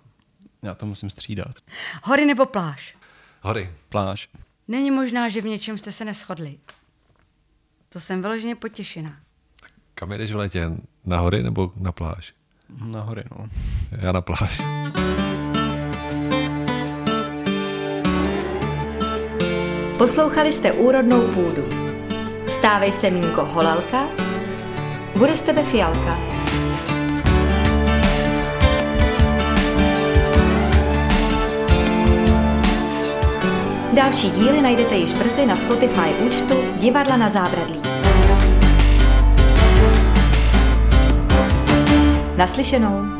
Já 0.61 0.75
to 0.75 0.85
musím 0.85 1.09
střídat. 1.09 1.55
Hory 2.03 2.25
nebo 2.25 2.45
pláž? 2.45 2.97
Hory. 3.41 3.71
Pláž. 3.89 4.29
Není 4.67 4.91
možná, 4.91 5.29
že 5.29 5.41
v 5.41 5.45
něčem 5.45 5.77
jste 5.77 5.91
se 5.91 6.05
neschodli. 6.05 6.57
To 7.89 7.99
jsem 7.99 8.21
vyloženě 8.21 8.55
potěšená. 8.55 9.15
Kam 9.95 10.11
jdeš 10.11 10.31
v 10.31 10.35
letě? 10.35 10.71
Na 11.05 11.19
hory 11.19 11.43
nebo 11.43 11.71
na 11.75 11.91
pláž? 11.91 12.33
Na 12.85 13.01
hory, 13.01 13.23
no. 13.37 13.49
Já 13.91 14.11
na 14.11 14.21
pláž. 14.21 14.61
Poslouchali 19.97 20.53
jste 20.53 20.71
Úrodnou 20.71 21.27
půdu. 21.33 21.63
Stávej 22.49 22.91
se 22.91 23.09
Mínko 23.09 23.45
Holalka, 23.45 24.07
bude 25.17 25.35
z 25.35 25.41
tebe 25.41 25.63
fialka. 25.63 26.38
Další 33.93 34.31
díly 34.31 34.61
najdete 34.61 34.95
již 34.95 35.13
brzy 35.13 35.45
na 35.45 35.55
Spotify 35.55 36.13
účtu 36.25 36.53
Divadla 36.79 37.17
na 37.17 37.29
zábradlí. 37.29 37.81
Naslyšenou. 42.37 43.18